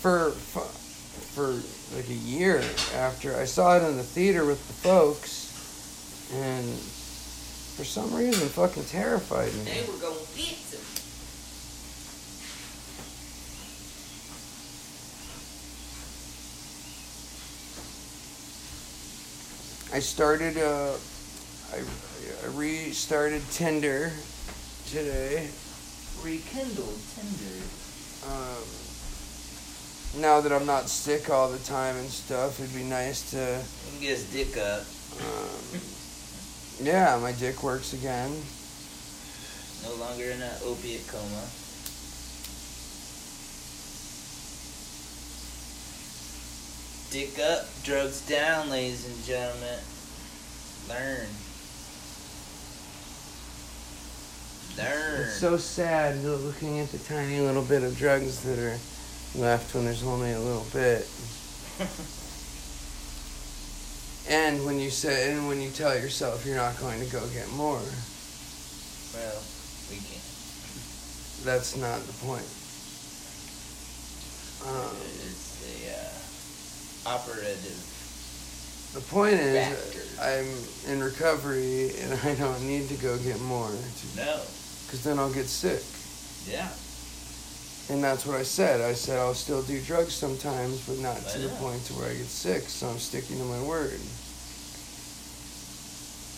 For 0.00 0.30
for, 0.30 0.62
for 0.62 1.48
like 1.94 2.08
a 2.08 2.14
year 2.14 2.62
after 2.94 3.36
I 3.36 3.44
saw 3.44 3.76
it 3.76 3.86
in 3.86 3.98
the 3.98 4.02
theater 4.02 4.46
with 4.46 4.66
the 4.66 4.72
folks, 4.72 5.52
and 6.32 6.64
for 7.76 7.84
some 7.84 8.14
reason, 8.14 8.48
fucking 8.48 8.84
terrified 8.84 9.52
me. 9.52 9.64
They 9.64 9.82
were 9.82 9.98
gonna 9.98 10.16
get 10.34 10.56
I 19.96 19.98
started, 20.00 20.58
uh, 20.58 20.92
I, 21.72 21.78
I 21.78 22.46
restarted 22.52 23.40
Tinder 23.50 24.12
today. 24.90 25.48
Rekindled 26.22 26.98
Tinder. 27.14 27.64
Um, 28.28 30.20
now 30.20 30.42
that 30.42 30.52
I'm 30.52 30.66
not 30.66 30.90
sick 30.90 31.30
all 31.30 31.48
the 31.48 31.60
time 31.60 31.96
and 31.96 32.10
stuff, 32.10 32.60
it'd 32.60 32.76
be 32.76 32.84
nice 32.84 33.30
to, 33.30 33.38
You 33.38 33.92
can 33.92 34.00
get 34.02 34.18
his 34.18 34.30
dick 34.30 34.58
up. 34.58 34.84
um, 35.18 35.80
yeah, 36.82 37.18
my 37.18 37.32
dick 37.32 37.62
works 37.62 37.94
again. 37.94 38.36
No 39.82 39.94
longer 39.94 40.24
in 40.24 40.42
an 40.42 40.52
opiate 40.66 41.08
coma. 41.08 41.42
Dick 47.16 47.38
up, 47.38 47.64
drugs 47.82 48.20
down, 48.28 48.68
ladies 48.68 49.06
and 49.08 49.24
gentlemen. 49.24 49.78
Learn. 50.86 51.26
Learn. 54.76 55.22
It's 55.22 55.40
so 55.40 55.56
sad 55.56 56.22
looking 56.22 56.78
at 56.80 56.90
the 56.90 56.98
tiny 56.98 57.40
little 57.40 57.62
bit 57.62 57.84
of 57.84 57.96
drugs 57.96 58.42
that 58.42 58.58
are 58.58 58.76
left 59.34 59.74
when 59.74 59.86
there's 59.86 60.04
only 60.04 60.32
a 60.32 60.38
little 60.38 60.66
bit. 60.74 61.08
And 64.28 64.66
when 64.66 64.78
you 64.78 64.90
say, 64.90 65.32
and 65.32 65.46
when 65.48 65.62
you 65.62 65.70
tell 65.70 65.96
yourself 65.96 66.44
you're 66.44 66.56
not 66.56 66.76
going 66.80 66.98
to 66.98 67.06
go 67.10 67.24
get 67.28 67.48
more, 67.52 67.80
well, 69.14 69.42
we 69.88 69.96
can. 69.96 70.20
that's 71.44 71.76
not 71.76 72.00
the 72.00 72.12
point. 72.26 72.44
Um, 74.66 74.96
It's 75.22 75.54
the 75.62 75.92
uh, 75.94 76.15
operative. 77.06 78.90
the 78.94 79.00
point 79.00 79.34
is, 79.34 79.66
Factors. 79.68 80.18
I'm 80.20 80.92
in 80.92 81.02
recovery 81.02 81.90
and 82.00 82.14
I 82.24 82.34
don't 82.34 82.62
need 82.66 82.88
to 82.88 82.94
go 82.96 83.16
get 83.18 83.40
more, 83.40 83.70
No. 84.16 84.40
because 84.86 85.02
then 85.04 85.18
I'll 85.18 85.32
get 85.32 85.46
sick. 85.46 85.82
Yeah. 86.50 86.68
And 87.88 88.02
that's 88.02 88.26
what 88.26 88.36
I 88.36 88.42
said. 88.42 88.80
I 88.80 88.94
said 88.94 89.18
I'll 89.20 89.34
still 89.34 89.62
do 89.62 89.80
drugs 89.80 90.12
sometimes, 90.14 90.80
but 90.88 90.98
not 90.98 91.16
to 91.28 91.38
the 91.38 91.48
point 91.56 91.84
to 91.86 91.92
where 91.94 92.10
I 92.10 92.14
get 92.14 92.26
sick. 92.26 92.62
So 92.62 92.88
I'm 92.88 92.98
sticking 92.98 93.38
to 93.38 93.44
my 93.44 93.62
word. 93.62 94.00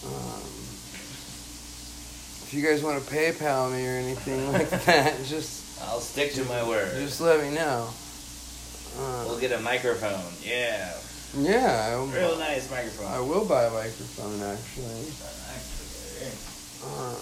Um, 0.04 0.42
if 2.44 2.50
you 2.52 2.62
guys 2.62 2.82
want 2.82 3.02
to 3.02 3.10
PayPal 3.14 3.72
me 3.72 3.86
or 3.86 3.92
anything 3.98 4.52
like 4.52 4.68
that, 4.86 5.14
just 5.24 5.80
I'll 5.82 6.00
stick 6.00 6.32
to 6.34 6.44
my 6.44 6.66
word. 6.66 6.92
just 6.96 7.20
let 7.20 7.40
me 7.42 7.50
know. 7.54 7.88
We'll 8.96 9.36
Uh, 9.36 9.40
get 9.40 9.52
a 9.52 9.60
microphone. 9.60 10.32
Yeah. 10.42 10.94
yeah, 11.36 11.94
Real 12.12 12.34
I, 12.36 12.54
nice 12.54 12.70
microphone. 12.70 13.06
I 13.12 13.20
will 13.20 13.44
buy 13.44 13.64
a 13.64 13.70
microphone 13.70 14.40
actually. 14.42 15.12
Actually, 15.54 16.32
Uh, 16.84 17.14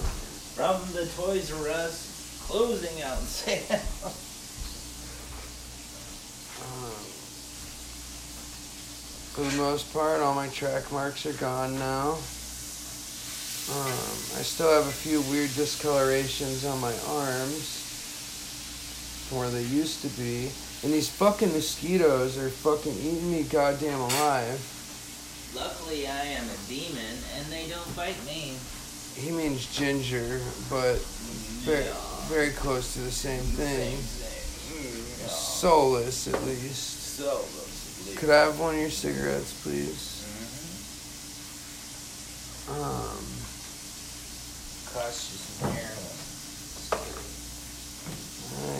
From 0.54 0.80
the 0.92 1.06
Toys 1.16 1.50
R 1.52 1.68
Us 1.68 2.06
closing 2.46 3.02
out 3.02 3.18
sale. 3.18 3.62
um, 3.72 3.80
for 9.34 9.42
the 9.44 9.56
most 9.56 9.92
part, 9.92 10.20
all 10.20 10.34
my 10.34 10.48
track 10.48 10.90
marks 10.92 11.26
are 11.26 11.32
gone 11.34 11.78
now. 11.78 12.16
Um, 13.68 13.88
I 14.38 14.42
still 14.46 14.72
have 14.72 14.86
a 14.86 14.92
few 14.92 15.20
weird 15.22 15.50
discolorations 15.50 16.64
on 16.64 16.80
my 16.80 16.94
arms 17.08 17.82
from 19.28 19.38
where 19.38 19.50
they 19.50 19.64
used 19.64 20.02
to 20.02 20.08
be. 20.08 20.50
And 20.86 20.94
these 20.94 21.08
fucking 21.10 21.52
mosquitoes 21.52 22.38
are 22.38 22.48
fucking 22.48 22.94
eating 22.94 23.32
me 23.32 23.42
goddamn 23.42 23.98
alive. 23.98 24.62
Luckily, 25.52 26.06
I 26.06 26.22
am 26.38 26.44
a 26.44 26.56
demon 26.68 27.18
and 27.34 27.46
they 27.50 27.66
don't 27.68 27.96
bite 27.96 28.24
me. 28.24 28.54
He 29.16 29.32
means 29.32 29.66
ginger, 29.66 30.40
but 30.70 30.98
very, 31.66 31.86
Yeah. 31.86 31.92
very 32.28 32.50
close 32.52 32.92
to 32.92 33.00
the 33.00 33.10
same 33.10 33.42
thing. 33.42 33.98
Same 33.98 33.98
thing. 33.98 35.26
Yeah. 35.26 35.34
Soulless, 35.34 36.28
at 36.28 36.40
least. 36.44 37.16
So 37.16 37.34
lovely. 37.34 38.14
Could 38.14 38.30
I 38.30 38.42
have 38.44 38.60
one 38.60 38.76
of 38.76 38.80
your 38.80 38.90
cigarettes, 38.90 39.54
please? 39.64 40.22
Mhm. 42.70 42.80
Um, 42.80 43.26
Cost 44.94 45.32
you 45.32 45.38
some 45.66 45.72
heroin. 45.72 45.96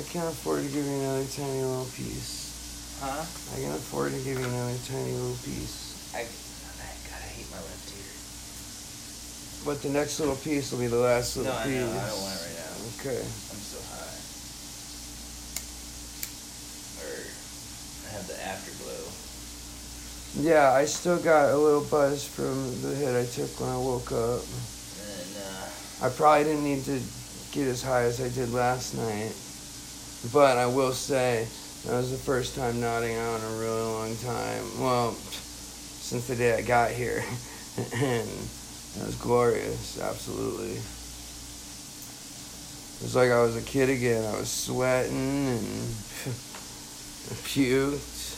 I 0.06 0.08
can't 0.12 0.28
afford 0.30 0.62
to 0.62 0.68
give 0.70 0.86
you 0.86 0.92
another 1.02 1.24
tiny 1.34 1.62
little 1.66 1.90
piece. 1.90 2.94
Huh? 3.02 3.26
I 3.26 3.60
can 3.60 3.74
afford 3.74 4.12
to 4.12 4.18
give 4.22 4.38
you 4.38 4.44
another 4.46 4.78
tiny 4.86 5.12
little 5.18 5.34
piece. 5.42 6.14
I, 6.14 6.22
I 6.22 6.86
I 7.10 7.26
hate 7.34 7.50
my 7.50 7.58
left 7.58 7.90
ear. 7.90 8.14
But 9.66 9.82
the 9.82 9.90
next 9.90 10.20
little 10.20 10.36
piece 10.36 10.70
will 10.70 10.78
be 10.78 10.86
the 10.86 11.02
last 11.02 11.36
little 11.36 11.50
I 11.52 11.64
piece. 11.64 11.74
know. 11.82 11.90
I 11.90 12.06
don't 12.06 12.22
want 12.22 12.38
it 12.38 12.46
right 12.46 12.54
now. 12.54 12.86
Okay. 13.02 13.18
I'm 13.18 13.60
so 13.66 13.82
high. 13.90 14.14
Or 17.02 17.18
I 18.06 18.08
have 18.14 18.26
the 18.30 18.38
afterglow. 18.46 19.10
Yeah, 20.38 20.70
I 20.70 20.84
still 20.86 21.18
got 21.18 21.50
a 21.50 21.58
little 21.58 21.82
buzz 21.82 22.22
from 22.24 22.62
the 22.80 22.94
hit 22.94 23.10
I 23.10 23.26
took 23.26 23.58
when 23.58 23.70
I 23.70 23.76
woke 23.76 24.12
up. 24.12 24.40
And 25.02 25.34
uh, 25.42 26.06
I 26.06 26.08
probably 26.14 26.44
didn't 26.44 26.62
need 26.62 26.84
to 26.84 27.02
get 27.50 27.66
as 27.66 27.82
high 27.82 28.04
as 28.04 28.22
I 28.22 28.28
did 28.30 28.52
last 28.54 28.94
night. 28.94 29.34
But 30.32 30.58
I 30.58 30.66
will 30.66 30.92
say, 30.92 31.46
that 31.84 31.92
was 31.92 32.10
the 32.10 32.16
first 32.16 32.56
time 32.56 32.80
nodding 32.80 33.16
out 33.16 33.38
in 33.38 33.44
a 33.44 33.58
really 33.58 33.82
long 33.82 34.16
time. 34.16 34.80
Well, 34.80 35.12
since 35.12 36.26
the 36.26 36.36
day 36.36 36.54
I 36.54 36.62
got 36.62 36.90
here. 36.90 37.22
and 37.94 38.28
it 38.28 39.04
was 39.04 39.16
glorious, 39.16 40.00
absolutely. 40.00 40.72
It 42.96 43.02
was 43.02 43.14
like 43.14 43.30
I 43.30 43.42
was 43.42 43.56
a 43.56 43.62
kid 43.62 43.90
again. 43.90 44.24
I 44.24 44.38
was 44.38 44.50
sweating 44.50 45.48
and 45.48 45.60
puked. 47.44 48.32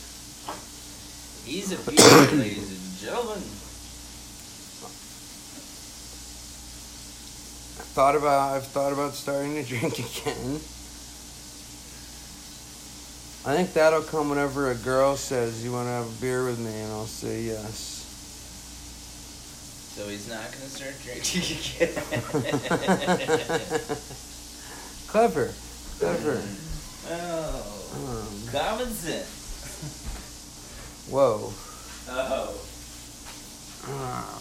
he's 1.45 1.71
a 1.71 1.77
beauty, 1.77 2.35
ladies 2.35 2.69
and 2.69 2.97
gentlemen. 2.99 3.43
I 7.79 7.83
thought 7.95 8.15
about 8.15 8.55
I've 8.55 8.67
thought 8.67 8.91
about 8.91 9.13
starting 9.13 9.55
to 9.55 9.63
drink 9.79 9.99
again. 9.99 10.59
I 13.45 13.55
think 13.55 13.73
that'll 13.73 14.01
come 14.03 14.29
whenever 14.29 14.69
a 14.71 14.75
girl 14.75 15.15
says 15.15 15.63
you 15.63 15.71
want 15.71 15.87
to 15.87 15.91
have 15.91 16.05
a 16.07 16.21
beer 16.21 16.45
with 16.45 16.59
me, 16.59 16.71
and 16.81 16.91
I'll 16.91 17.05
say 17.05 17.41
yes. 17.43 17.95
So 19.95 20.07
he's 20.07 20.27
not 20.29 20.43
gonna 20.51 20.69
start 20.69 20.95
drinking 21.03 21.41
again. 21.87 21.93
clever, 25.07 25.53
clever. 25.99 26.41
oh, 27.09 27.65
Um, 27.95 28.27
common 28.51 28.89
sense. 28.93 29.35
whoa. 31.09 31.53
Oh, 32.11 32.55
Uh, 33.87 34.39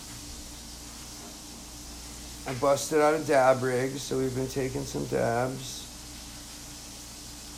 I 2.51 2.55
busted 2.55 3.01
out 3.01 3.15
a 3.15 3.19
dab 3.21 3.63
rig, 3.63 3.97
so 3.99 4.19
we've 4.19 4.35
been 4.35 4.49
taking 4.49 4.85
some 4.85 5.05
dabs. 5.07 5.88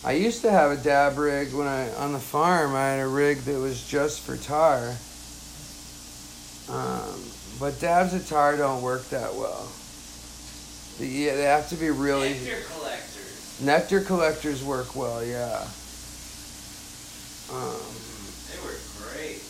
I 0.03 0.13
used 0.13 0.41
to 0.43 0.51
have 0.51 0.71
a 0.71 0.77
dab 0.77 1.19
rig 1.19 1.53
when 1.53 1.67
I 1.67 1.93
on 1.95 2.13
the 2.13 2.19
farm. 2.19 2.75
I 2.75 2.87
had 2.89 3.01
a 3.01 3.07
rig 3.07 3.39
that 3.41 3.59
was 3.59 3.87
just 3.87 4.23
for 4.23 4.37
tar. 4.37 4.97
Um, 6.71 7.23
but 7.59 7.79
dabs 7.81 8.15
of 8.15 8.27
tar 8.27 8.57
don't 8.57 8.81
work 8.83 9.09
that 9.11 9.35
well. 9.35 9.71
The- 10.99 11.07
Yeah, 11.07 11.35
they 11.37 11.43
have 11.45 11.69
to 11.71 11.77
be 11.77 11.91
really 11.91 12.31
nectar 12.35 12.63
collectors. 12.73 13.61
nectar 13.61 14.01
collectors 14.01 14.65
work 14.65 14.97
well. 14.97 15.23
Yeah. 15.25 15.67
Um, 17.53 17.81
They 18.49 18.59
were 18.65 18.79
great. 19.03 19.43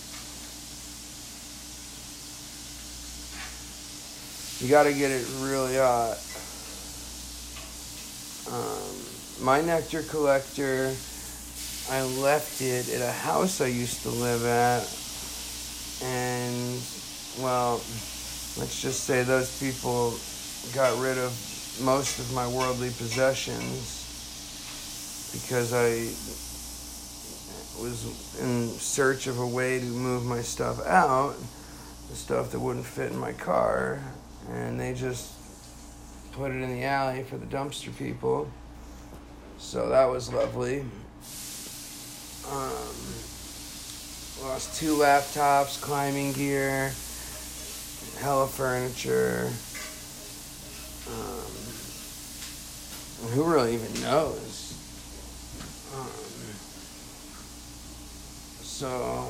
You 4.61 4.69
got 4.69 4.85
to 4.85 4.93
get 4.93 5.11
it 5.13 5.27
really 5.41 5.77
hot. 5.77 6.19
Um, 8.53 8.97
my 9.40 9.61
nectar 9.61 10.03
collector, 10.03 10.94
I 11.90 12.03
left 12.03 12.61
it 12.61 12.90
at 12.90 13.00
a 13.00 13.11
house 13.11 13.61
I 13.61 13.66
used 13.66 14.03
to 14.03 14.11
live 14.11 14.44
at, 14.44 14.83
and 16.05 16.81
well, 17.42 17.81
let's 18.59 18.83
just 18.83 19.05
say 19.05 19.22
those 19.22 19.59
people 19.59 20.14
got 20.74 20.98
rid 21.00 21.16
of 21.16 21.33
most 21.83 22.18
of 22.18 22.33
my 22.35 22.46
worldly 22.46 22.90
possessions 22.90 23.96
because 25.33 25.72
I 25.72 26.11
was 27.81 28.38
in 28.40 28.68
search 28.68 29.26
of 29.26 29.38
a 29.38 29.46
way 29.46 29.79
to 29.81 29.87
move 29.87 30.24
my 30.24 30.42
stuff 30.42 30.85
out, 30.87 31.35
the 32.11 32.16
stuff 32.16 32.50
that 32.50 32.59
wouldn't 32.59 32.85
fit 32.85 33.11
in 33.11 33.18
my 33.18 33.33
car, 33.33 34.03
and 34.50 34.79
they 34.79 34.92
just 34.92 35.33
put 36.33 36.50
it 36.50 36.61
in 36.61 36.70
the 36.70 36.85
alley 36.85 37.22
for 37.22 37.38
the 37.38 37.46
dumpster 37.46 37.96
people. 37.96 38.50
So 39.61 39.88
that 39.90 40.07
was 40.07 40.33
lovely. 40.33 40.81
Um, 42.51 42.96
lost 44.42 44.75
two 44.77 44.96
laptops, 44.96 45.81
climbing 45.81 46.33
gear, 46.33 46.92
hella 48.18 48.49
furniture. 48.49 49.53
Um, 51.07 51.53
who 53.31 53.44
really 53.44 53.75
even 53.75 54.03
knows? 54.03 54.75
Um, 55.94 56.09
so 58.62 59.29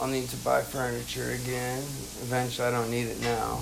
I'll 0.00 0.08
need 0.08 0.28
to 0.30 0.36
buy 0.38 0.62
furniture 0.62 1.32
again. 1.32 1.78
Eventually, 2.22 2.66
I 2.66 2.70
don't 2.70 2.90
need 2.90 3.06
it 3.06 3.20
now, 3.20 3.60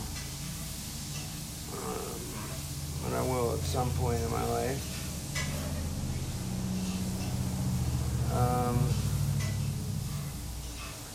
but 3.08 3.18
I 3.18 3.22
will 3.22 3.54
at 3.54 3.60
some 3.60 3.90
point 3.92 4.20
in 4.22 4.30
my 4.30 4.44
life. 4.50 4.94
Um, 8.34 8.78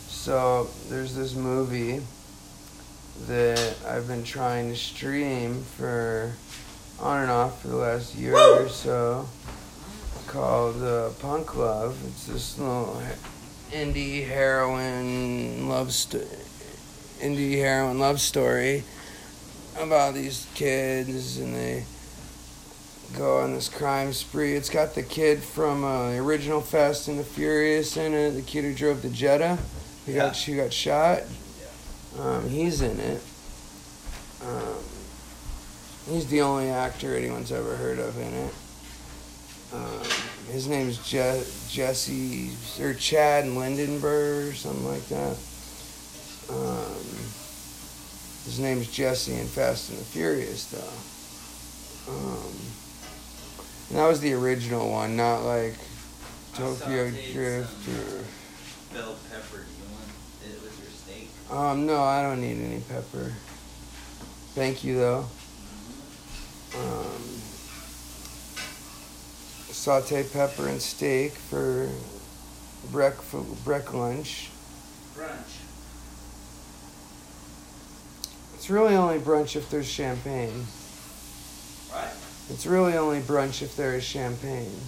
so 0.08 0.70
there's 0.90 1.16
this 1.16 1.36
movie 1.36 2.02
that 3.28 3.76
I've 3.88 4.08
been 4.08 4.24
trying 4.24 4.70
to 4.70 4.76
stream 4.76 5.62
for 5.62 6.34
on 7.00 7.22
and 7.22 7.32
off 7.32 7.62
for 7.62 7.68
the 7.68 7.76
last 7.76 8.16
year 8.16 8.36
or 8.36 8.70
so 8.70 9.28
called 10.28 10.82
uh, 10.82 11.10
Punk 11.20 11.56
Love. 11.56 11.98
It's 12.08 12.26
this 12.26 12.58
little 12.58 13.02
indie 13.72 14.28
heroin 14.28 15.68
love 15.70 15.92
st- 15.94 16.28
indie 17.20 17.58
heroin 17.58 18.00
love 18.00 18.20
story 18.20 18.84
about 19.80 20.14
these 20.14 20.48
kids 20.56 21.38
and 21.38 21.56
they 21.56 21.86
go 23.18 23.40
on 23.40 23.54
this 23.54 23.70
crime 23.70 24.14
spree. 24.14 24.56
It's 24.56 24.70
got 24.70 24.96
the 24.96 25.04
kid 25.04 25.44
from 25.44 25.84
uh, 25.84 26.12
the 26.12 26.18
original 26.18 26.62
Fast 26.62 27.08
and 27.08 27.20
the 27.20 27.24
Furious 27.24 27.98
in 27.98 28.14
it, 28.14 28.32
the 28.32 28.42
kid 28.42 28.64
who 28.64 28.74
drove 28.74 29.02
the 29.02 29.10
Jetta. 29.10 29.58
He 30.06 30.14
got 30.14 30.36
who 30.38 30.56
got 30.56 30.74
shot. 30.74 31.22
Um, 32.20 32.50
he's 32.50 32.82
in 32.82 33.00
it. 33.00 33.22
Um, 34.46 34.76
he's 36.10 36.28
the 36.28 36.42
only 36.42 36.70
actor 36.70 37.16
anyone's 37.16 37.52
ever 37.52 37.76
heard 37.76 38.00
of 38.00 38.18
in 38.18 38.34
it. 38.34 38.54
Um, 39.74 40.52
his 40.52 40.68
name's 40.68 40.98
Je- 41.10 41.44
Jesse 41.70 42.52
or 42.80 42.94
Chad 42.94 43.46
Lindenberg 43.46 44.50
or 44.50 44.54
something 44.54 44.86
like 44.86 45.08
that. 45.08 45.38
Um, 46.50 46.96
his 48.46 48.60
name's 48.60 48.92
Jesse 48.92 49.34
in 49.34 49.48
Fast 49.48 49.90
and 49.90 50.00
the 50.00 50.04
Furious, 50.04 50.66
though. 50.66 52.14
Um, 52.14 52.56
and 53.90 53.98
that 53.98 54.08
was 54.08 54.20
the 54.20 54.34
original 54.34 54.90
one, 54.92 55.16
not 55.16 55.44
like 55.44 55.76
Tokyo 56.54 57.10
Drift 57.32 57.88
or. 57.88 58.24
Bell 58.94 59.16
pepper. 59.32 59.64
Do 59.64 59.72
you 59.80 59.90
want 59.92 60.10
it 60.46 60.62
with 60.62 60.80
your 60.82 60.92
steak? 60.92 61.30
Um, 61.52 61.86
no, 61.86 62.04
I 62.04 62.22
don't 62.22 62.42
need 62.42 62.64
any 62.64 62.82
pepper. 62.82 63.34
Thank 64.54 64.84
you, 64.84 64.98
though. 64.98 65.26
Um, 66.76 67.24
saute 69.72 70.24
pepper 70.32 70.68
and 70.68 70.82
steak 70.82 71.32
for 71.32 71.90
break 72.92 73.14
break 73.64 73.94
lunch. 73.94 74.50
Brunch. 75.16 75.63
It's 78.64 78.70
really 78.70 78.96
only 78.96 79.20
brunch 79.20 79.58
if 79.58 79.70
there's 79.70 79.90
champagne. 79.90 80.66
Right. 81.92 82.14
It's 82.50 82.66
really 82.66 82.94
only 82.94 83.20
brunch 83.20 83.62
if 83.62 83.76
there 83.76 83.94
is 83.94 84.06
champagne. 84.06 84.80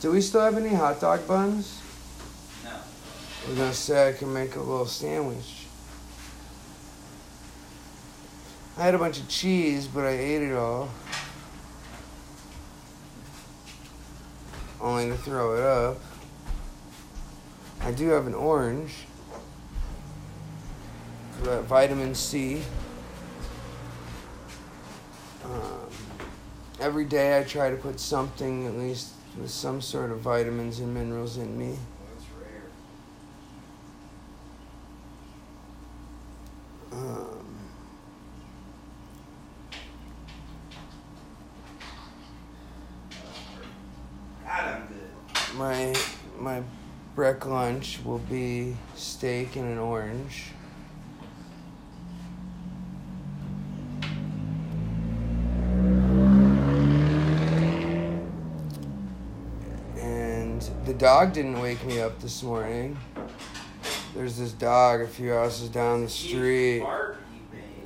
Do 0.00 0.10
we 0.10 0.22
still 0.22 0.40
have 0.40 0.56
any 0.56 0.74
hot 0.74 0.98
dog 0.98 1.28
buns? 1.28 1.82
No. 2.64 2.70
I 2.70 3.48
was 3.50 3.58
gonna 3.58 3.74
say 3.74 4.08
I 4.08 4.14
can 4.14 4.32
make 4.32 4.56
a 4.56 4.60
little 4.60 4.86
sandwich. 4.86 5.66
I 8.78 8.84
had 8.84 8.94
a 8.94 8.98
bunch 8.98 9.20
of 9.20 9.28
cheese, 9.28 9.86
but 9.86 10.06
I 10.06 10.12
ate 10.12 10.40
it 10.40 10.54
all. 10.54 10.88
Only 14.80 15.08
to 15.08 15.16
throw 15.18 15.56
it 15.56 15.62
up. 15.62 15.98
I 17.82 17.90
do 17.90 18.08
have 18.08 18.26
an 18.26 18.34
orange. 18.34 18.94
Vitamin 21.42 22.14
C. 22.14 22.62
Um, 25.44 25.52
every 26.80 27.04
day 27.04 27.38
I 27.38 27.44
try 27.44 27.70
to 27.70 27.76
put 27.76 28.00
something, 28.00 28.66
at 28.66 28.76
least 28.76 29.12
with 29.38 29.50
some 29.50 29.80
sort 29.80 30.10
of 30.10 30.20
vitamins 30.20 30.80
and 30.80 30.92
minerals 30.94 31.36
in 31.36 31.58
me. 31.58 31.76
Um, 36.92 37.46
my 45.54 45.94
my 46.38 46.62
lunch 47.46 48.00
will 48.04 48.18
be 48.18 48.76
steak 48.94 49.56
and 49.56 49.66
an 49.66 49.78
orange. 49.78 50.52
And 59.98 60.62
the 60.84 60.94
dog 61.06 61.32
didn't 61.32 61.60
wake 61.60 61.84
me 61.84 62.00
up 62.00 62.18
this 62.18 62.42
morning. 62.42 62.98
There's 64.12 64.36
this 64.38 64.50
dog 64.50 65.02
a 65.02 65.06
few 65.06 65.30
houses 65.30 65.68
down 65.68 66.02
the 66.02 66.08
street. 66.08 66.84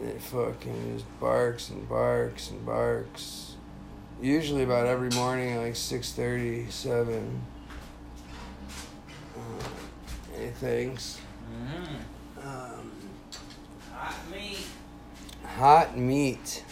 It 0.02 0.22
fucking 0.22 0.94
just 0.94 1.20
barks 1.20 1.68
and 1.68 1.86
barks 1.86 2.48
and 2.48 2.64
barks. 2.64 3.56
Usually 4.22 4.62
about 4.62 4.86
every 4.86 5.10
morning 5.10 5.50
at 5.50 5.60
like 5.60 5.74
6.30, 5.74 6.70
7. 6.70 7.42
Uh, 9.36 9.40
it 10.40 10.54
thinks. 10.54 11.20
Mm-hmm. 11.52 12.48
Um, 12.48 12.90
Hot 13.92 14.14
meat. 14.32 14.66
hot 15.44 15.98
meat. 15.98 16.64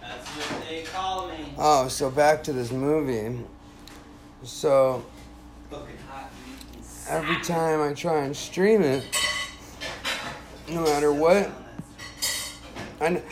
That's 0.00 0.26
what 0.30 0.66
they 0.66 0.82
call 0.84 1.28
me. 1.28 1.52
Oh, 1.58 1.88
so 1.88 2.10
back 2.10 2.42
to 2.44 2.54
this 2.54 2.72
movie. 2.72 3.44
So 4.44 5.02
every 7.08 7.40
time 7.40 7.80
I 7.80 7.94
try 7.94 8.24
and 8.24 8.36
stream 8.36 8.82
it, 8.82 9.04
no 10.68 10.82
matter 10.82 11.12
what, 11.12 11.50
I 13.00 13.22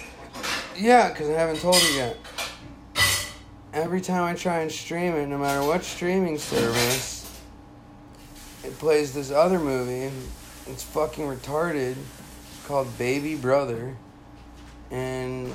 yeah, 0.77 1.11
because 1.11 1.29
I 1.29 1.35
haven't 1.35 1.61
told 1.61 1.83
you 1.83 1.97
yet. 1.97 2.17
Every 3.75 4.01
time 4.01 4.23
I 4.23 4.35
try 4.35 4.61
and 4.61 4.73
stream 4.73 5.15
it, 5.15 5.27
no 5.27 5.39
matter 5.39 5.67
what 5.67 5.85
streaming 5.85 6.39
service, 6.39 7.41
it 8.65 8.79
plays 8.79 9.13
this 9.13 9.31
other 9.31 9.59
movie. 9.59 10.15
It's 10.67 10.83
fucking 10.83 11.27
retarded, 11.27 11.97
called 12.67 12.97
Baby 12.97 13.35
Brother, 13.35 13.97
and 14.91 15.53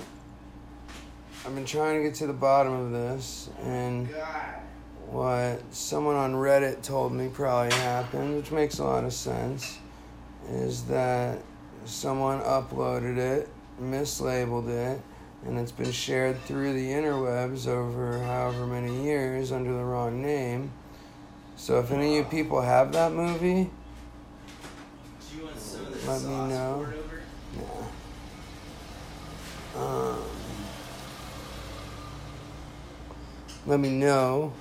I've 1.45 1.55
been 1.55 1.65
trying 1.65 1.97
to 1.97 2.09
get 2.09 2.15
to 2.15 2.27
the 2.27 2.33
bottom 2.33 2.73
of 2.73 2.91
this, 2.91 3.49
and 3.63 4.11
God. 4.11 4.66
What 5.07 5.61
someone 5.73 6.15
on 6.15 6.33
Reddit 6.33 6.81
told 6.83 7.13
me 7.13 7.29
probably 7.29 7.73
happened, 7.77 8.35
which 8.35 8.51
makes 8.51 8.79
a 8.79 8.83
lot 8.83 9.03
of 9.03 9.13
sense, 9.13 9.79
is 10.49 10.83
that 10.85 11.39
someone 11.85 12.41
uploaded 12.41 13.17
it, 13.17 13.49
mislabeled 13.81 14.67
it, 14.69 15.01
and 15.45 15.57
it's 15.57 15.71
been 15.71 15.91
shared 15.91 16.39
through 16.41 16.73
the 16.73 16.89
interwebs 16.89 17.67
over 17.67 18.21
however 18.23 18.67
many 18.67 19.03
years 19.03 19.51
under 19.51 19.71
the 19.71 19.83
wrong 19.83 20.21
name. 20.21 20.71
So 21.55 21.79
if 21.79 21.91
any 21.91 22.19
of 22.19 22.25
you 22.25 22.29
people 22.29 22.61
have 22.61 22.91
that 22.93 23.13
movie, 23.13 23.69
let 26.05 26.21
me 26.21 26.29
know. 26.29 26.87
Yeah. 27.55 27.87
Um, 29.81 30.23
let 33.65 33.79
me 33.79 33.89
know. 33.89 34.53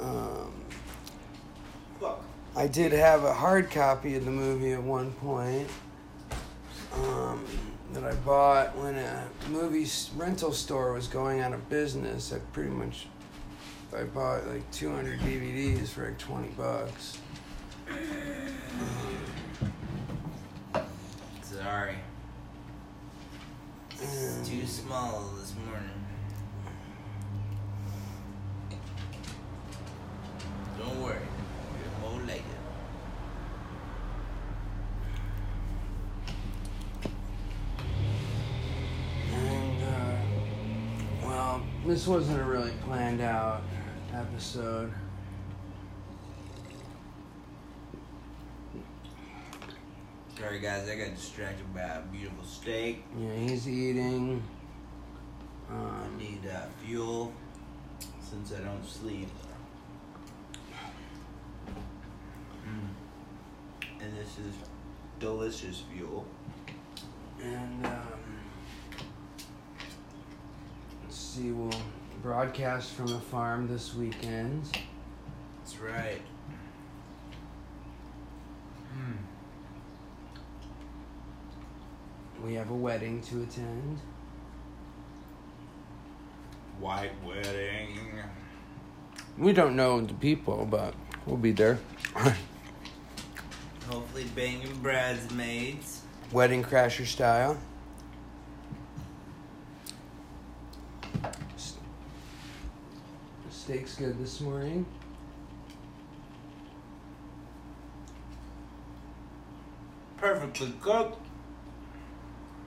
Um, 0.00 0.52
Fuck. 1.98 2.24
I 2.56 2.68
did 2.68 2.92
have 2.92 3.24
a 3.24 3.34
hard 3.34 3.70
copy 3.70 4.14
of 4.14 4.24
the 4.24 4.30
movie 4.30 4.72
at 4.72 4.82
one 4.82 5.10
point 5.14 5.68
um, 6.92 7.44
that 7.92 8.04
I 8.04 8.14
bought 8.14 8.76
when 8.78 8.94
a 8.94 9.26
movie 9.48 9.88
rental 10.16 10.52
store 10.52 10.92
was 10.92 11.08
going 11.08 11.40
out 11.40 11.52
of 11.52 11.68
business. 11.68 12.32
I 12.32 12.38
pretty 12.52 12.70
much 12.70 13.08
I 13.96 14.04
bought 14.04 14.46
like 14.46 14.70
200 14.70 15.18
DVDs 15.20 15.88
for 15.88 16.06
like 16.06 16.18
20 16.18 16.48
bucks. 16.50 17.18
Sorry. 21.42 21.96
It's 24.00 24.48
too 24.48 24.64
small 24.66 25.32
this 25.40 25.54
morning. 25.66 25.93
This 42.04 42.10
wasn't 42.10 42.38
a 42.38 42.44
really 42.44 42.72
planned 42.84 43.22
out 43.22 43.62
episode. 44.12 44.92
Sorry 50.38 50.58
guys, 50.60 50.86
I 50.86 50.96
got 50.96 51.14
distracted 51.14 51.72
by 51.72 51.80
a 51.80 52.02
beautiful 52.02 52.44
steak. 52.44 53.04
Yeah, 53.18 53.34
he's 53.36 53.66
eating. 53.66 54.42
I 55.70 55.72
Um, 55.72 56.18
need 56.18 56.46
uh, 56.46 56.66
fuel 56.84 57.32
since 58.20 58.52
I 58.52 58.58
don't 58.58 58.86
sleep. 58.86 59.30
Mm. 62.68 64.02
And 64.02 64.12
this 64.18 64.36
is 64.46 64.54
delicious 65.20 65.84
fuel. 65.90 66.26
and, 67.42 67.86
um, 67.86 68.02
let's 71.02 71.16
see, 71.34 71.50
we'll 71.50 71.72
broadcast 72.22 72.92
from 72.92 73.08
the 73.08 73.18
farm 73.18 73.66
this 73.66 73.92
weekend. 73.92 74.62
That's 75.58 75.80
right. 75.80 76.20
Mm. 78.96 79.16
We 82.44 82.54
have 82.54 82.70
a 82.70 82.74
wedding 82.74 83.20
to 83.22 83.42
attend. 83.42 83.98
White 86.78 87.10
wedding. 87.26 87.98
We 89.36 89.52
don't 89.52 89.74
know 89.74 90.00
the 90.00 90.14
people, 90.14 90.68
but 90.70 90.94
we'll 91.26 91.36
be 91.36 91.50
there. 91.50 91.80
Hopefully 93.88 94.26
banging 94.36 94.76
bridesmaids. 94.76 96.02
wedding 96.30 96.62
crasher 96.62 97.06
style. 97.06 97.58
Steak's 103.64 103.96
good 103.96 104.18
this 104.18 104.42
morning. 104.42 104.84
Perfectly 110.18 110.74
cooked. 110.82 111.26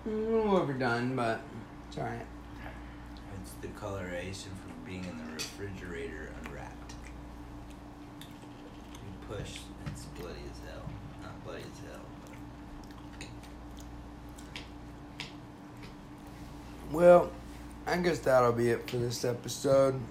A 0.08 0.10
little 0.10 0.58
overdone, 0.58 1.16
but 1.16 1.42
it's 1.88 2.00
alright. 2.00 2.26
It's 3.40 3.52
the 3.62 3.68
coloration 3.80 4.52
from 4.66 4.74
being 4.88 5.04
in 5.04 5.16
the 5.20 5.34
refrigerator 5.34 6.34
unwrapped. 6.44 6.96
You 8.20 9.28
push, 9.30 9.60
it's 9.86 10.06
bloody 10.06 10.42
as 10.52 10.60
hell. 10.68 10.90
Not 11.22 11.46
bloody 11.46 11.62
as 11.62 11.92
hell, 11.92 12.02
but 13.22 13.28
Well, 16.92 17.32
I 17.86 17.98
guess 17.98 18.18
that'll 18.18 18.52
be 18.52 18.70
it 18.72 18.90
for 18.90 18.98
this 18.98 19.24
episode. 19.24 20.02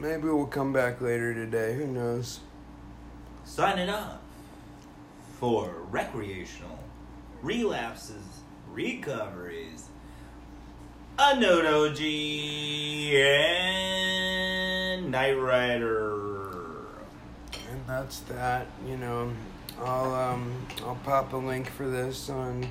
Maybe 0.00 0.28
we'll 0.28 0.46
come 0.46 0.72
back 0.72 1.00
later 1.00 1.34
today. 1.34 1.74
Who 1.74 1.88
knows? 1.88 2.38
Signing 3.44 3.90
off 3.90 4.20
for 5.40 5.74
recreational 5.90 6.78
relapses, 7.42 8.42
recoveries, 8.70 9.86
a 11.18 11.38
note 11.40 11.66
OG, 11.66 12.00
and 13.12 15.10
Night 15.10 15.32
Rider. 15.32 16.50
And 17.70 17.84
that's 17.88 18.20
that. 18.20 18.68
You 18.86 18.98
know, 18.98 19.32
I'll 19.80 20.14
um 20.14 20.54
I'll 20.84 20.98
pop 21.02 21.32
a 21.32 21.36
link 21.36 21.68
for 21.68 21.88
this 21.88 22.30
on 22.30 22.68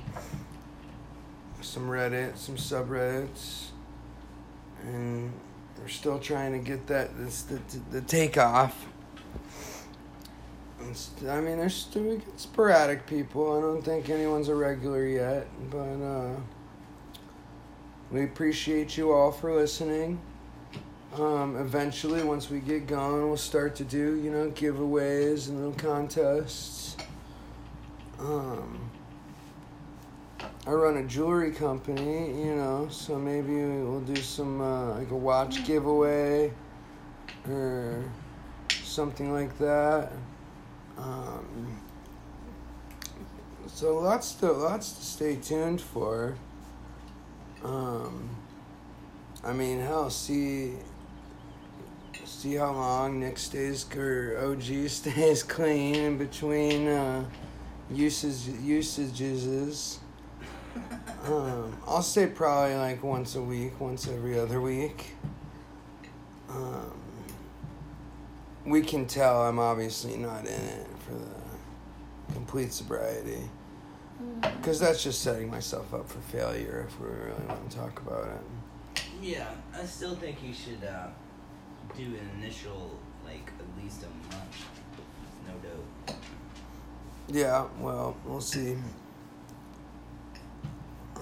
some 1.60 1.88
Reddit, 1.88 2.38
some 2.38 2.56
subreddits, 2.56 3.66
and 4.82 5.30
we're 5.80 5.88
still 5.88 6.18
trying 6.18 6.52
to 6.52 6.58
get 6.58 6.86
that 6.88 7.16
this 7.18 7.42
the 7.42 7.60
the 7.90 8.00
takeoff. 8.02 8.86
I 11.28 11.40
mean, 11.40 11.58
there's 11.58 11.74
still 11.74 12.02
we 12.02 12.16
get 12.16 12.40
sporadic 12.40 13.06
people. 13.06 13.58
I 13.58 13.60
don't 13.60 13.82
think 13.82 14.08
anyone's 14.08 14.48
a 14.48 14.54
regular 14.54 15.06
yet, 15.06 15.46
but 15.70 16.02
uh, 16.02 16.34
we 18.10 18.24
appreciate 18.24 18.96
you 18.96 19.12
all 19.12 19.30
for 19.30 19.54
listening. 19.54 20.18
Um, 21.16 21.56
eventually, 21.56 22.22
once 22.22 22.48
we 22.48 22.60
get 22.60 22.86
going, 22.86 23.26
we'll 23.26 23.36
start 23.36 23.74
to 23.76 23.84
do, 23.84 24.14
you 24.16 24.30
know, 24.30 24.50
giveaways 24.50 25.48
and 25.48 25.58
little 25.58 25.72
contests. 25.72 26.96
Um, 28.18 28.90
I 30.66 30.72
run 30.72 30.98
a 30.98 31.04
jewelry 31.04 31.52
company, 31.52 32.42
you 32.42 32.54
know, 32.54 32.88
so 32.90 33.18
maybe 33.18 33.54
we'll 33.54 34.00
do 34.00 34.16
some, 34.16 34.60
uh, 34.60 34.98
like 34.98 35.10
a 35.10 35.16
watch 35.16 35.64
giveaway 35.64 36.52
or 37.48 38.04
something 38.82 39.32
like 39.32 39.56
that. 39.58 40.12
Um, 40.98 41.80
so 43.66 43.98
lots 43.98 44.32
to 44.34 44.50
lots 44.50 44.92
to 44.92 45.04
stay 45.04 45.36
tuned 45.36 45.80
for. 45.80 46.36
Um, 47.64 48.28
I 49.44 49.52
mean, 49.52 49.80
hell, 49.80 50.10
see 50.10 50.74
see 52.24 52.54
how 52.54 52.72
long 52.72 53.20
Nick 53.20 53.38
stays 53.38 53.86
or 53.96 54.38
OG 54.42 54.88
stays 54.88 55.42
clean 55.42 55.94
in 55.94 56.18
between 56.18 56.88
uh, 56.88 57.24
usage 57.90 58.48
usages. 58.60 60.00
Um, 61.24 61.76
I'll 61.86 62.02
say 62.02 62.26
probably 62.26 62.74
like 62.76 63.02
once 63.02 63.34
a 63.34 63.42
week, 63.42 63.78
once 63.80 64.08
every 64.08 64.38
other 64.38 64.60
week. 64.60 65.14
Um, 66.48 67.00
we 68.64 68.82
can 68.82 69.06
tell 69.06 69.42
I'm 69.42 69.58
obviously 69.58 70.16
not 70.16 70.40
in 70.40 70.52
it 70.52 70.86
for 71.06 71.14
the 71.14 72.34
complete 72.34 72.72
sobriety. 72.72 73.50
Because 74.40 74.80
that's 74.80 75.02
just 75.02 75.22
setting 75.22 75.50
myself 75.50 75.94
up 75.94 76.08
for 76.08 76.18
failure 76.20 76.86
if 76.88 77.00
we 77.00 77.06
really 77.06 77.46
want 77.46 77.70
to 77.70 77.76
talk 77.76 78.00
about 78.00 78.28
it. 78.28 79.04
Yeah, 79.22 79.46
I 79.72 79.84
still 79.84 80.16
think 80.16 80.42
you 80.42 80.52
should 80.52 80.82
uh, 80.84 81.08
do 81.96 82.02
an 82.02 82.28
initial, 82.40 82.98
like, 83.24 83.52
at 83.58 83.82
least 83.82 84.02
a 84.02 84.34
month. 84.34 84.66
No 85.46 85.54
dope. 85.62 86.16
Yeah, 87.28 87.66
well, 87.80 88.16
we'll 88.24 88.40
see. 88.40 88.76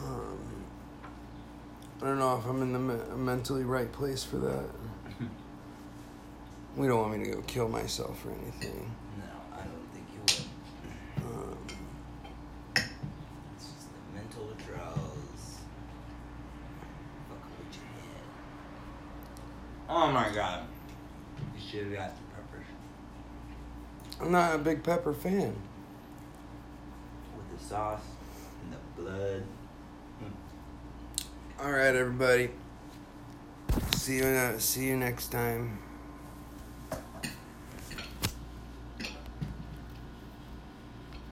Um, 0.05 0.39
I 2.03 2.05
don't 2.07 2.19
know 2.19 2.39
if 2.39 2.47
I'm 2.47 2.63
in 2.63 2.73
the 2.73 2.79
me- 2.79 3.17
mentally 3.17 3.65
right 3.65 3.91
place 3.91 4.23
for 4.25 4.37
that. 4.39 4.65
We 6.77 6.87
don't 6.89 7.01
want 7.01 7.19
me 7.19 7.25
to 7.25 7.31
go 7.37 7.43
kill 7.47 7.69
myself 7.71 8.23
or 8.27 8.33
anything. 8.33 8.93
No, 9.19 9.25
I 9.55 9.63
don't 9.63 9.89
think 9.95 10.07
you 10.13 10.21
would. 10.21 11.25
Um, 11.25 11.59
It's 13.57 13.65
just 13.73 13.89
the 13.91 14.15
mental 14.15 14.45
withdrawals. 14.47 15.61
Fuck 17.31 17.49
with 17.59 17.77
your 17.77 17.87
head. 18.03 18.29
Oh 19.89 20.11
my 20.13 20.29
god. 20.35 20.65
You 21.57 21.63
should 21.67 21.85
have 21.87 21.95
got 21.95 22.13
the 22.15 22.23
peppers. 22.35 22.67
I'm 24.21 24.33
not 24.33 24.55
a 24.57 24.59
big 24.59 24.83
pepper 24.85 25.15
fan. 25.15 25.57
With 27.39 27.59
the 27.59 27.65
sauce 27.65 28.01
and 28.63 28.73
the 28.75 29.03
blood. 29.03 29.43
All 31.59 31.73
right, 31.73 31.97
everybody. 31.97 32.51
See 33.95 34.17
you. 34.17 34.25
Uh, 34.25 34.59
see 34.59 34.85
you 34.85 34.97
next 34.99 35.29
time. 35.29 35.79